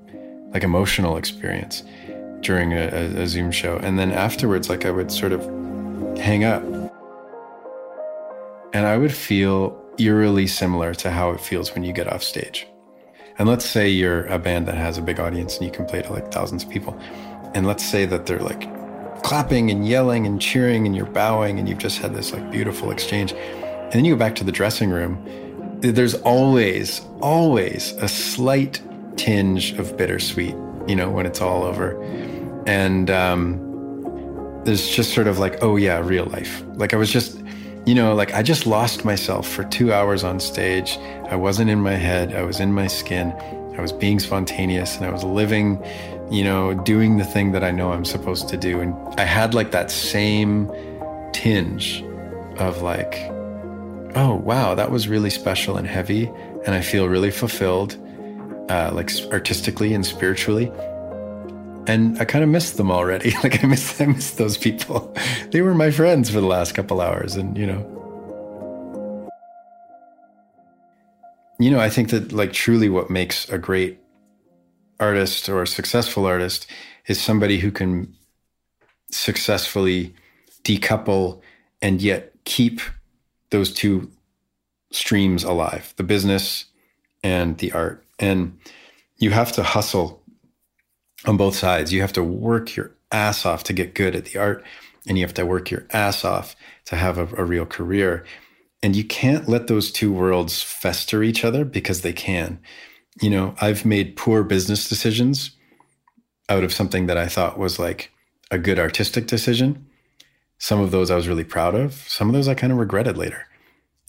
like 0.53 0.63
emotional 0.63 1.17
experience 1.17 1.83
during 2.41 2.73
a, 2.73 2.87
a, 2.87 3.21
a 3.23 3.27
zoom 3.27 3.51
show 3.51 3.77
and 3.77 3.97
then 3.97 4.11
afterwards 4.11 4.69
like 4.69 4.85
i 4.85 4.91
would 4.91 5.11
sort 5.11 5.31
of 5.31 5.41
hang 6.17 6.43
up 6.43 6.63
and 8.73 8.85
i 8.85 8.97
would 8.97 9.13
feel 9.13 9.83
eerily 9.97 10.45
similar 10.47 10.93
to 10.93 11.09
how 11.09 11.31
it 11.31 11.39
feels 11.39 11.73
when 11.73 11.83
you 11.83 11.91
get 11.91 12.11
off 12.11 12.21
stage 12.21 12.67
and 13.39 13.47
let's 13.47 13.65
say 13.65 13.87
you're 13.87 14.25
a 14.25 14.39
band 14.39 14.67
that 14.67 14.75
has 14.75 14.97
a 14.97 15.01
big 15.01 15.19
audience 15.19 15.57
and 15.57 15.65
you 15.65 15.71
can 15.71 15.85
play 15.85 16.01
to 16.01 16.11
like 16.11 16.31
thousands 16.31 16.63
of 16.63 16.69
people. 16.69 16.99
And 17.53 17.67
let's 17.67 17.85
say 17.85 18.05
that 18.05 18.25
they're 18.25 18.39
like 18.39 18.67
clapping 19.23 19.69
and 19.69 19.87
yelling 19.87 20.25
and 20.25 20.41
cheering 20.41 20.87
and 20.87 20.95
you're 20.95 21.05
bowing 21.05 21.59
and 21.59 21.69
you've 21.69 21.77
just 21.77 21.99
had 21.99 22.15
this 22.15 22.33
like 22.33 22.49
beautiful 22.51 22.89
exchange. 22.89 23.35
And 23.87 23.93
then 23.93 24.05
you 24.05 24.15
go 24.15 24.19
back 24.19 24.35
to 24.35 24.43
the 24.43 24.51
dressing 24.51 24.89
room. 24.89 25.17
There's 25.79 26.15
always, 26.15 26.99
always 27.21 27.93
a 27.93 28.09
slight 28.09 28.81
tinge 29.15 29.71
of 29.79 29.95
bittersweet, 29.95 30.55
you 30.87 30.95
know, 30.95 31.09
when 31.09 31.25
it's 31.25 31.39
all 31.39 31.63
over. 31.63 31.97
And 32.67 33.09
um, 33.09 34.61
there's 34.65 34.89
just 34.89 35.13
sort 35.13 35.27
of 35.27 35.39
like, 35.39 35.63
oh 35.63 35.77
yeah, 35.77 35.99
real 35.99 36.25
life. 36.25 36.61
Like 36.73 36.93
I 36.93 36.97
was 36.97 37.09
just, 37.09 37.39
you 37.85 37.95
know, 37.95 38.13
like 38.13 38.33
I 38.33 38.43
just 38.43 38.67
lost 38.67 39.05
myself 39.05 39.47
for 39.47 39.63
two 39.63 39.93
hours 39.93 40.21
on 40.21 40.41
stage. 40.41 40.97
I 41.29 41.37
wasn't 41.37 41.69
in 41.69 41.79
my 41.79 41.95
head, 41.95 42.35
I 42.35 42.43
was 42.43 42.59
in 42.59 42.73
my 42.73 42.87
skin. 42.87 43.31
I 43.77 43.81
was 43.81 43.93
being 43.93 44.19
spontaneous 44.19 44.97
and 44.97 45.05
I 45.05 45.11
was 45.11 45.23
living, 45.23 45.81
you 46.29 46.43
know, 46.43 46.73
doing 46.73 47.17
the 47.17 47.23
thing 47.23 47.53
that 47.53 47.63
I 47.63 47.71
know 47.71 47.93
I'm 47.93 48.03
supposed 48.03 48.49
to 48.49 48.57
do. 48.57 48.81
And 48.81 48.93
I 49.17 49.23
had 49.23 49.53
like 49.53 49.71
that 49.71 49.91
same 49.91 50.69
tinge 51.31 52.03
of 52.57 52.81
like, 52.81 53.13
oh, 54.17 54.35
wow, 54.35 54.75
that 54.75 54.91
was 54.91 55.07
really 55.07 55.29
special 55.29 55.77
and 55.77 55.87
heavy. 55.87 56.31
And 56.65 56.75
I 56.75 56.81
feel 56.81 57.07
really 57.07 57.31
fulfilled, 57.31 57.97
uh, 58.69 58.91
like 58.93 59.11
artistically 59.31 59.93
and 59.93 60.05
spiritually 60.05 60.71
and 61.87 62.19
I 62.19 62.25
kind 62.25 62.43
of 62.43 62.49
missed 62.49 62.77
them 62.77 62.91
already. 62.91 63.33
Like 63.43 63.63
I 63.63 63.67
miss 63.67 63.99
I 64.01 64.05
miss 64.05 64.31
those 64.31 64.57
people. 64.57 65.15
They 65.51 65.61
were 65.61 65.73
my 65.73 65.91
friends 65.91 66.29
for 66.29 66.41
the 66.41 66.47
last 66.47 66.73
couple 66.73 66.99
hours, 66.99 67.35
and 67.35 67.57
you 67.57 67.65
know, 67.65 67.81
you 71.59 71.71
know, 71.71 71.79
I 71.79 71.89
think 71.89 72.09
that 72.09 72.33
like 72.33 72.51
truly, 72.53 72.89
what 72.89 73.09
makes 73.09 73.49
a 73.49 73.57
great 73.57 73.99
artist 74.99 75.47
or 75.47 75.61
a 75.61 75.67
successful 75.67 76.25
artist 76.25 76.67
is 77.07 77.21
somebody 77.21 77.59
who 77.59 77.71
can 77.71 78.13
successfully 79.11 80.13
decouple 80.63 81.39
and 81.81 82.01
yet 82.01 82.33
keep 82.43 82.81
those 83.49 83.73
two 83.73 84.11
streams 84.91 85.43
alive 85.43 85.93
the 85.97 86.03
business 86.03 86.65
and 87.23 87.57
the 87.57 87.71
art 87.73 88.05
and 88.19 88.57
you 89.17 89.31
have 89.31 89.51
to 89.53 89.63
hustle 89.63 90.23
on 91.25 91.37
both 91.37 91.55
sides. 91.55 91.91
You 91.91 92.01
have 92.01 92.13
to 92.13 92.23
work 92.23 92.75
your 92.75 92.91
ass 93.11 93.45
off 93.45 93.63
to 93.65 93.73
get 93.73 93.95
good 93.95 94.15
at 94.15 94.25
the 94.25 94.39
art, 94.39 94.63
and 95.07 95.17
you 95.17 95.23
have 95.23 95.33
to 95.35 95.45
work 95.45 95.71
your 95.71 95.85
ass 95.91 96.23
off 96.23 96.55
to 96.85 96.95
have 96.95 97.17
a, 97.17 97.27
a 97.35 97.45
real 97.45 97.65
career. 97.65 98.25
And 98.83 98.95
you 98.95 99.03
can't 99.03 99.49
let 99.49 99.67
those 99.67 99.91
two 99.91 100.11
worlds 100.11 100.61
fester 100.61 101.23
each 101.23 101.43
other 101.43 101.65
because 101.65 102.01
they 102.01 102.13
can. 102.13 102.59
You 103.21 103.31
know, 103.31 103.55
I've 103.59 103.85
made 103.85 104.15
poor 104.15 104.43
business 104.43 104.87
decisions 104.87 105.51
out 106.49 106.63
of 106.63 106.73
something 106.73 107.07
that 107.07 107.17
I 107.17 107.27
thought 107.27 107.57
was 107.57 107.79
like 107.79 108.11
a 108.51 108.59
good 108.59 108.77
artistic 108.77 109.25
decision. 109.27 109.87
Some 110.59 110.79
of 110.79 110.91
those 110.91 111.11
I 111.11 111.15
was 111.15 111.27
really 111.27 111.43
proud 111.43 111.75
of. 111.75 111.93
Some 111.93 112.29
of 112.29 112.33
those 112.33 112.47
I 112.47 112.55
kind 112.55 112.73
of 112.73 112.79
regretted 112.79 113.17
later. 113.17 113.47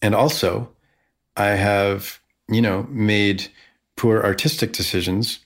And 0.00 0.14
also, 0.14 0.70
I 1.36 1.48
have, 1.48 2.20
you 2.48 2.62
know, 2.62 2.86
made 2.90 3.48
poor 3.96 4.22
artistic 4.22 4.72
decisions 4.72 5.40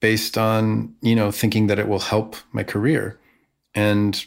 based 0.00 0.36
on, 0.36 0.94
you 1.02 1.14
know, 1.14 1.30
thinking 1.30 1.66
that 1.68 1.78
it 1.78 1.88
will 1.88 2.00
help 2.00 2.36
my 2.52 2.62
career. 2.62 3.18
And 3.74 4.24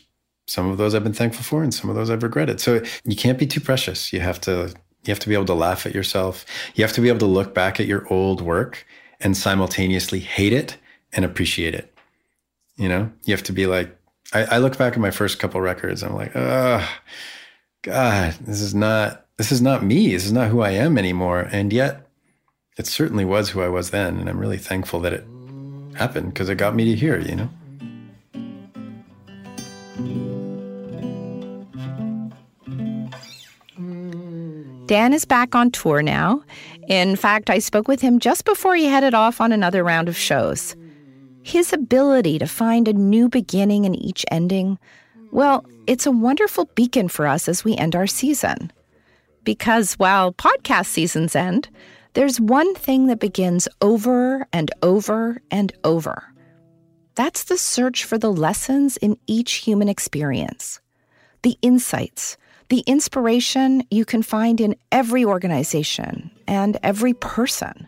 some 0.48 0.70
of 0.70 0.78
those 0.78 0.94
I've 0.94 1.04
been 1.04 1.14
thankful 1.14 1.44
for 1.44 1.64
and 1.64 1.74
some 1.74 1.90
of 1.90 1.96
those 1.96 2.10
I've 2.10 2.24
regretted. 2.24 2.60
So 2.60 2.82
you 3.04 3.16
can't 3.16 3.40
be 3.40 3.48
too 3.48 3.62
precious. 3.62 4.14
You 4.14 4.20
have 4.20 4.40
to 4.42 4.74
you 5.06 5.12
have 5.12 5.20
to 5.20 5.28
be 5.28 5.36
able 5.36 5.46
to 5.46 5.54
laugh 5.54 5.86
at 5.86 5.94
yourself. 5.94 6.46
You 6.76 6.84
have 6.84 6.94
to 6.94 7.02
be 7.02 7.10
able 7.10 7.20
to 7.20 7.26
look 7.26 7.54
back 7.54 7.80
at 7.80 7.88
your 7.88 8.08
old 8.12 8.42
work 8.42 8.86
and 9.20 9.36
simultaneously 9.36 10.20
hate 10.20 10.54
it 10.54 10.78
and 11.12 11.26
appreciate 11.26 11.76
it. 11.76 11.94
You 12.78 12.88
know, 12.88 13.12
you 13.26 13.34
have 13.34 13.44
to 13.44 13.52
be 13.52 13.68
like, 13.68 13.96
I, 14.34 14.44
I 14.56 14.58
look 14.58 14.78
back 14.78 14.94
at 14.94 15.00
my 15.00 15.12
first 15.12 15.40
couple 15.40 15.62
records. 15.62 16.04
I'm 16.04 16.16
like, 16.16 16.32
oh, 16.36 16.88
God, 17.84 18.34
this 18.42 18.62
is 18.62 18.74
not, 18.74 19.26
this 19.38 19.52
is 19.52 19.62
not 19.62 19.84
me. 19.84 20.14
This 20.14 20.26
is 20.26 20.34
not 20.34 20.50
who 20.50 20.62
I 20.62 20.72
am 20.72 20.98
anymore. 20.98 21.48
And 21.52 21.72
yet 21.72 22.08
it 22.78 22.88
certainly 22.88 23.26
was 23.26 23.50
who 23.50 23.62
I 23.62 23.70
was 23.70 23.92
then. 23.92 24.20
And 24.20 24.28
I'm 24.28 24.40
really 24.40 24.58
thankful 24.58 25.00
that 25.02 25.14
it 25.14 25.26
happened 25.96 26.34
because 26.34 26.50
it 26.50 26.56
got 26.56 26.76
me 26.76 26.86
to 26.86 26.96
here, 26.96 27.20
you 27.20 27.36
know? 27.36 27.50
Dan 34.88 35.14
is 35.14 35.26
back 35.26 35.56
on 35.56 35.72
tour 35.72 36.02
now. 36.02 36.44
In 36.88 37.16
fact, 37.16 37.50
I 37.50 37.60
spoke 37.60 37.88
with 37.88 38.02
him 38.02 38.20
just 38.20 38.46
before 38.46 38.76
he 38.76 38.86
headed 38.86 39.14
off 39.14 39.40
on 39.40 39.52
another 39.52 39.84
round 39.84 40.10
of 40.10 40.18
shows. 40.18 40.76
His 41.44 41.74
ability 41.74 42.40
to 42.40 42.48
find 42.48 42.88
a 42.88 42.94
new 42.94 43.28
beginning 43.28 43.86
in 43.86 43.96
each 43.96 44.26
ending, 44.32 44.80
well, 45.32 45.66
it's 45.88 46.06
a 46.06 46.12
wonderful 46.12 46.66
beacon 46.76 47.10
for 47.10 47.28
us 47.28 47.48
as 47.48 47.64
we 47.64 47.76
end 47.76 47.96
our 47.96 48.08
season. 48.08 48.72
Because 49.44 49.96
while 49.96 50.32
podcast 50.32 50.86
seasons 50.86 51.36
end, 51.36 51.68
there's 52.14 52.40
one 52.40 52.74
thing 52.76 53.08
that 53.08 53.20
begins 53.20 53.68
over 53.82 54.48
and 54.54 54.72
over 54.82 55.42
and 55.52 55.74
over. 55.84 56.24
That's 57.16 57.44
the 57.44 57.58
search 57.58 58.06
for 58.06 58.18
the 58.18 58.32
lessons 58.32 58.98
in 58.98 59.18
each 59.28 59.56
human 59.56 59.90
experience, 59.90 60.80
the 61.42 61.58
insights, 61.62 62.38
the 62.70 62.80
inspiration 62.88 63.84
you 63.92 64.06
can 64.06 64.24
find 64.24 64.62
in 64.62 64.76
every 64.92 65.26
organization 65.26 66.32
and 66.48 66.78
every 66.84 67.14
person. 67.14 67.88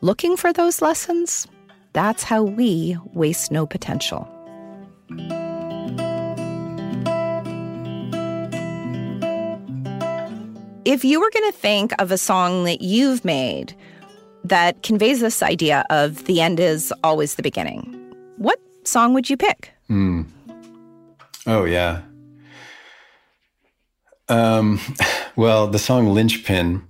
Looking 0.00 0.36
for 0.36 0.52
those 0.52 0.80
lessons, 0.80 1.46
that's 1.94 2.24
how 2.24 2.42
we 2.42 2.98
waste 3.14 3.50
no 3.50 3.66
potential. 3.66 4.28
If 10.84 11.02
you 11.02 11.20
were 11.20 11.30
going 11.30 11.50
to 11.50 11.56
think 11.56 11.92
of 11.98 12.10
a 12.10 12.18
song 12.18 12.64
that 12.64 12.82
you've 12.82 13.24
made 13.24 13.74
that 14.42 14.82
conveys 14.82 15.20
this 15.20 15.42
idea 15.42 15.86
of 15.88 16.24
the 16.24 16.42
end 16.42 16.60
is 16.60 16.92
always 17.02 17.36
the 17.36 17.42
beginning, 17.42 17.82
what 18.36 18.60
song 18.82 19.14
would 19.14 19.30
you 19.30 19.36
pick? 19.36 19.70
Mm. 19.88 20.26
Oh, 21.46 21.64
yeah. 21.64 22.02
Um, 24.28 24.80
well, 25.36 25.68
the 25.68 25.78
song 25.78 26.08
Linchpin 26.08 26.86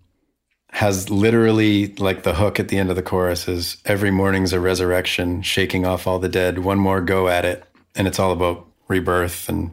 has 0.74 1.08
literally 1.10 1.94
like 1.94 2.22
the 2.22 2.34
hook 2.34 2.60
at 2.60 2.68
the 2.68 2.78
end 2.78 2.90
of 2.90 2.96
the 2.96 3.02
chorus 3.02 3.48
is 3.48 3.76
every 3.84 4.10
morning's 4.10 4.52
a 4.52 4.60
resurrection, 4.60 5.42
shaking 5.42 5.86
off 5.86 6.06
all 6.06 6.18
the 6.18 6.28
dead, 6.28 6.58
one 6.58 6.78
more 6.78 7.00
go 7.00 7.28
at 7.28 7.44
it. 7.44 7.64
And 7.94 8.06
it's 8.06 8.18
all 8.18 8.32
about 8.32 8.66
rebirth 8.88 9.48
and 9.48 9.70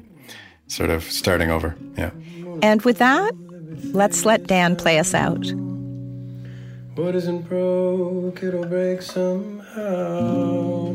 sort 0.67 0.89
of 0.89 1.03
starting 1.03 1.51
over. 1.51 1.75
Yeah. 1.97 2.11
And 2.61 2.81
with 2.83 2.99
that, 2.99 3.33
Let's 3.93 4.25
let 4.25 4.47
Dan 4.47 4.75
play 4.75 4.99
us 4.99 5.13
out. 5.13 5.45
What 6.95 7.15
isn't 7.15 7.47
broke, 7.49 8.43
it'll 8.43 8.65
break 8.65 9.01
somehow. 9.01 10.93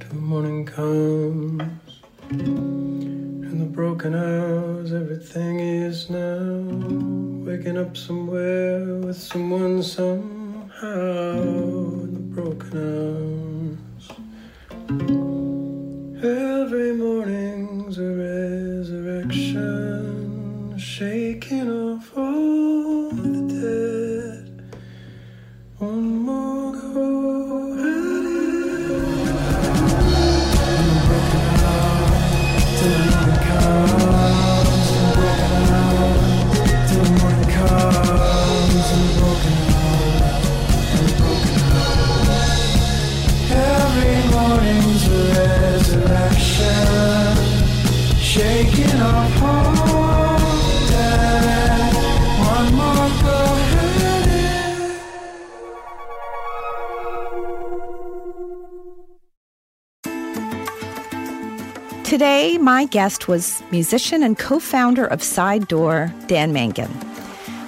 Till 0.00 0.14
morning 0.14 0.64
comes, 0.64 1.62
in 2.30 2.38
the 2.38 2.91
broken 3.72 4.14
hours, 4.14 4.92
everything 4.92 5.60
is 5.60 6.10
now. 6.10 6.62
Waking 7.46 7.78
up 7.78 7.96
somewhere 7.96 8.84
with 8.96 9.16
someone 9.16 9.82
somehow. 9.82 11.40
In 12.04 12.12
the 12.12 12.20
broken 12.34 12.76
hours. 12.86 14.06
Every 16.22 16.92
morning's 16.92 17.96
a 17.98 18.10
resurrection, 18.26 20.76
shaking 20.78 21.70
off 21.70 22.12
all. 22.16 22.81
Today, 62.22 62.56
my 62.56 62.84
guest 62.84 63.26
was 63.26 63.60
musician 63.72 64.22
and 64.22 64.38
co 64.38 64.60
founder 64.60 65.04
of 65.04 65.24
Side 65.24 65.66
Door, 65.66 66.14
Dan 66.28 66.52
Mangan. 66.52 66.88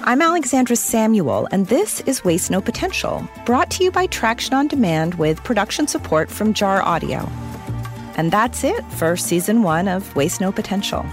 I'm 0.03 0.21
Alexandra 0.21 0.77
Samuel, 0.77 1.45
and 1.51 1.67
this 1.67 1.99
is 2.05 2.23
Waste 2.23 2.49
No 2.49 2.61
Potential, 2.61 3.27
brought 3.45 3.69
to 3.71 3.83
you 3.83 3.91
by 3.91 4.07
Traction 4.07 4.53
on 4.53 4.69
Demand 4.69 5.15
with 5.15 5.43
production 5.43 5.87
support 5.89 6.31
from 6.31 6.53
Jar 6.53 6.81
Audio. 6.81 7.29
And 8.15 8.31
that's 8.31 8.63
it 8.63 8.81
for 8.91 9.17
season 9.17 9.61
one 9.61 9.89
of 9.89 10.15
Waste 10.15 10.39
No 10.39 10.53
Potential. 10.53 11.05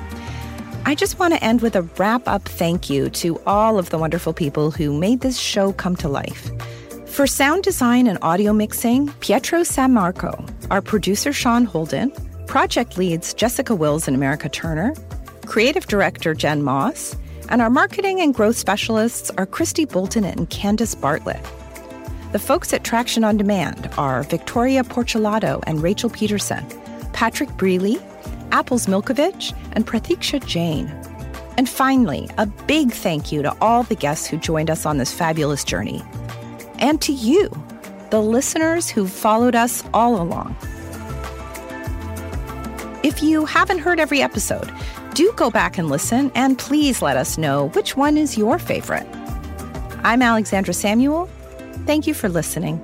I 0.86 0.94
just 0.94 1.18
want 1.18 1.34
to 1.34 1.42
end 1.42 1.62
with 1.62 1.74
a 1.74 1.82
wrap 1.98 2.28
up 2.28 2.44
thank 2.44 2.88
you 2.88 3.10
to 3.10 3.40
all 3.44 3.76
of 3.76 3.90
the 3.90 3.98
wonderful 3.98 4.32
people 4.32 4.70
who 4.70 4.96
made 4.96 5.20
this 5.20 5.36
show 5.36 5.72
come 5.72 5.96
to 5.96 6.08
life. 6.08 6.52
For 7.06 7.26
sound 7.26 7.64
design 7.64 8.06
and 8.06 8.20
audio 8.22 8.52
mixing, 8.52 9.08
Pietro 9.18 9.64
San 9.64 9.92
Marco, 9.92 10.46
our 10.70 10.80
producer 10.80 11.32
Sean 11.32 11.64
Holden, 11.64 12.12
project 12.52 12.98
leads 12.98 13.32
Jessica 13.32 13.74
Wills 13.74 14.06
and 14.06 14.14
America 14.14 14.46
Turner, 14.46 14.94
creative 15.46 15.86
director 15.86 16.34
Jen 16.34 16.62
Moss, 16.62 17.16
and 17.48 17.62
our 17.62 17.70
marketing 17.70 18.20
and 18.20 18.34
growth 18.34 18.58
specialists 18.58 19.30
are 19.38 19.46
Christy 19.46 19.86
Bolton 19.86 20.22
and 20.22 20.50
Candace 20.50 20.94
Bartlett. 20.94 21.42
The 22.32 22.38
folks 22.38 22.74
at 22.74 22.84
Traction 22.84 23.24
on 23.24 23.38
Demand 23.38 23.88
are 23.96 24.22
Victoria 24.24 24.84
Porcelato 24.84 25.62
and 25.66 25.82
Rachel 25.82 26.10
Peterson, 26.10 26.62
Patrick 27.14 27.48
Breeley, 27.52 27.96
Apples 28.50 28.86
Milkovich, 28.86 29.58
and 29.72 29.86
Pratiksha 29.86 30.44
Jain. 30.44 30.88
And 31.56 31.70
finally, 31.70 32.28
a 32.36 32.44
big 32.44 32.92
thank 32.92 33.32
you 33.32 33.40
to 33.40 33.56
all 33.62 33.82
the 33.84 33.94
guests 33.94 34.26
who 34.26 34.36
joined 34.36 34.68
us 34.68 34.84
on 34.84 34.98
this 34.98 35.10
fabulous 35.10 35.64
journey. 35.64 36.02
And 36.80 37.00
to 37.00 37.14
you, 37.14 37.48
the 38.10 38.20
listeners 38.20 38.90
who've 38.90 39.10
followed 39.10 39.54
us 39.54 39.82
all 39.94 40.20
along. 40.20 40.54
If 43.02 43.20
you 43.20 43.46
haven't 43.46 43.80
heard 43.80 43.98
every 43.98 44.22
episode, 44.22 44.72
do 45.14 45.32
go 45.34 45.50
back 45.50 45.76
and 45.76 45.88
listen, 45.88 46.30
and 46.36 46.56
please 46.56 47.02
let 47.02 47.16
us 47.16 47.36
know 47.36 47.68
which 47.70 47.96
one 47.96 48.16
is 48.16 48.38
your 48.38 48.60
favorite. 48.60 49.06
I'm 50.04 50.22
Alexandra 50.22 50.72
Samuel. 50.72 51.28
Thank 51.84 52.06
you 52.06 52.14
for 52.14 52.28
listening. 52.28 52.80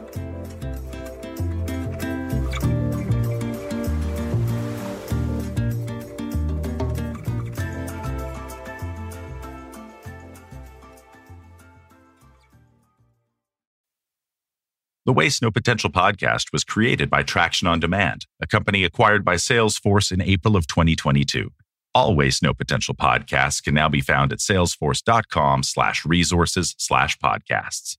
The 15.09 15.14
Waste 15.14 15.40
No 15.40 15.50
Potential 15.50 15.88
podcast 15.88 16.52
was 16.52 16.64
created 16.64 17.09
by 17.09 17.22
Traction 17.22 17.66
on 17.66 17.80
Demand, 17.80 18.26
a 18.42 18.46
company 18.46 18.84
acquired 18.84 19.24
by 19.24 19.36
Salesforce 19.36 20.12
in 20.12 20.20
April 20.20 20.54
of 20.54 20.66
2022. 20.66 21.50
All 21.94 22.14
Waste 22.14 22.42
No 22.42 22.52
Potential 22.52 22.94
podcasts 22.94 23.64
can 23.64 23.72
now 23.72 23.88
be 23.88 24.02
found 24.02 24.34
at 24.34 24.40
salesforce.com 24.40 25.62
slash 25.62 26.04
resources 26.04 26.74
slash 26.76 27.16
podcasts. 27.24 27.96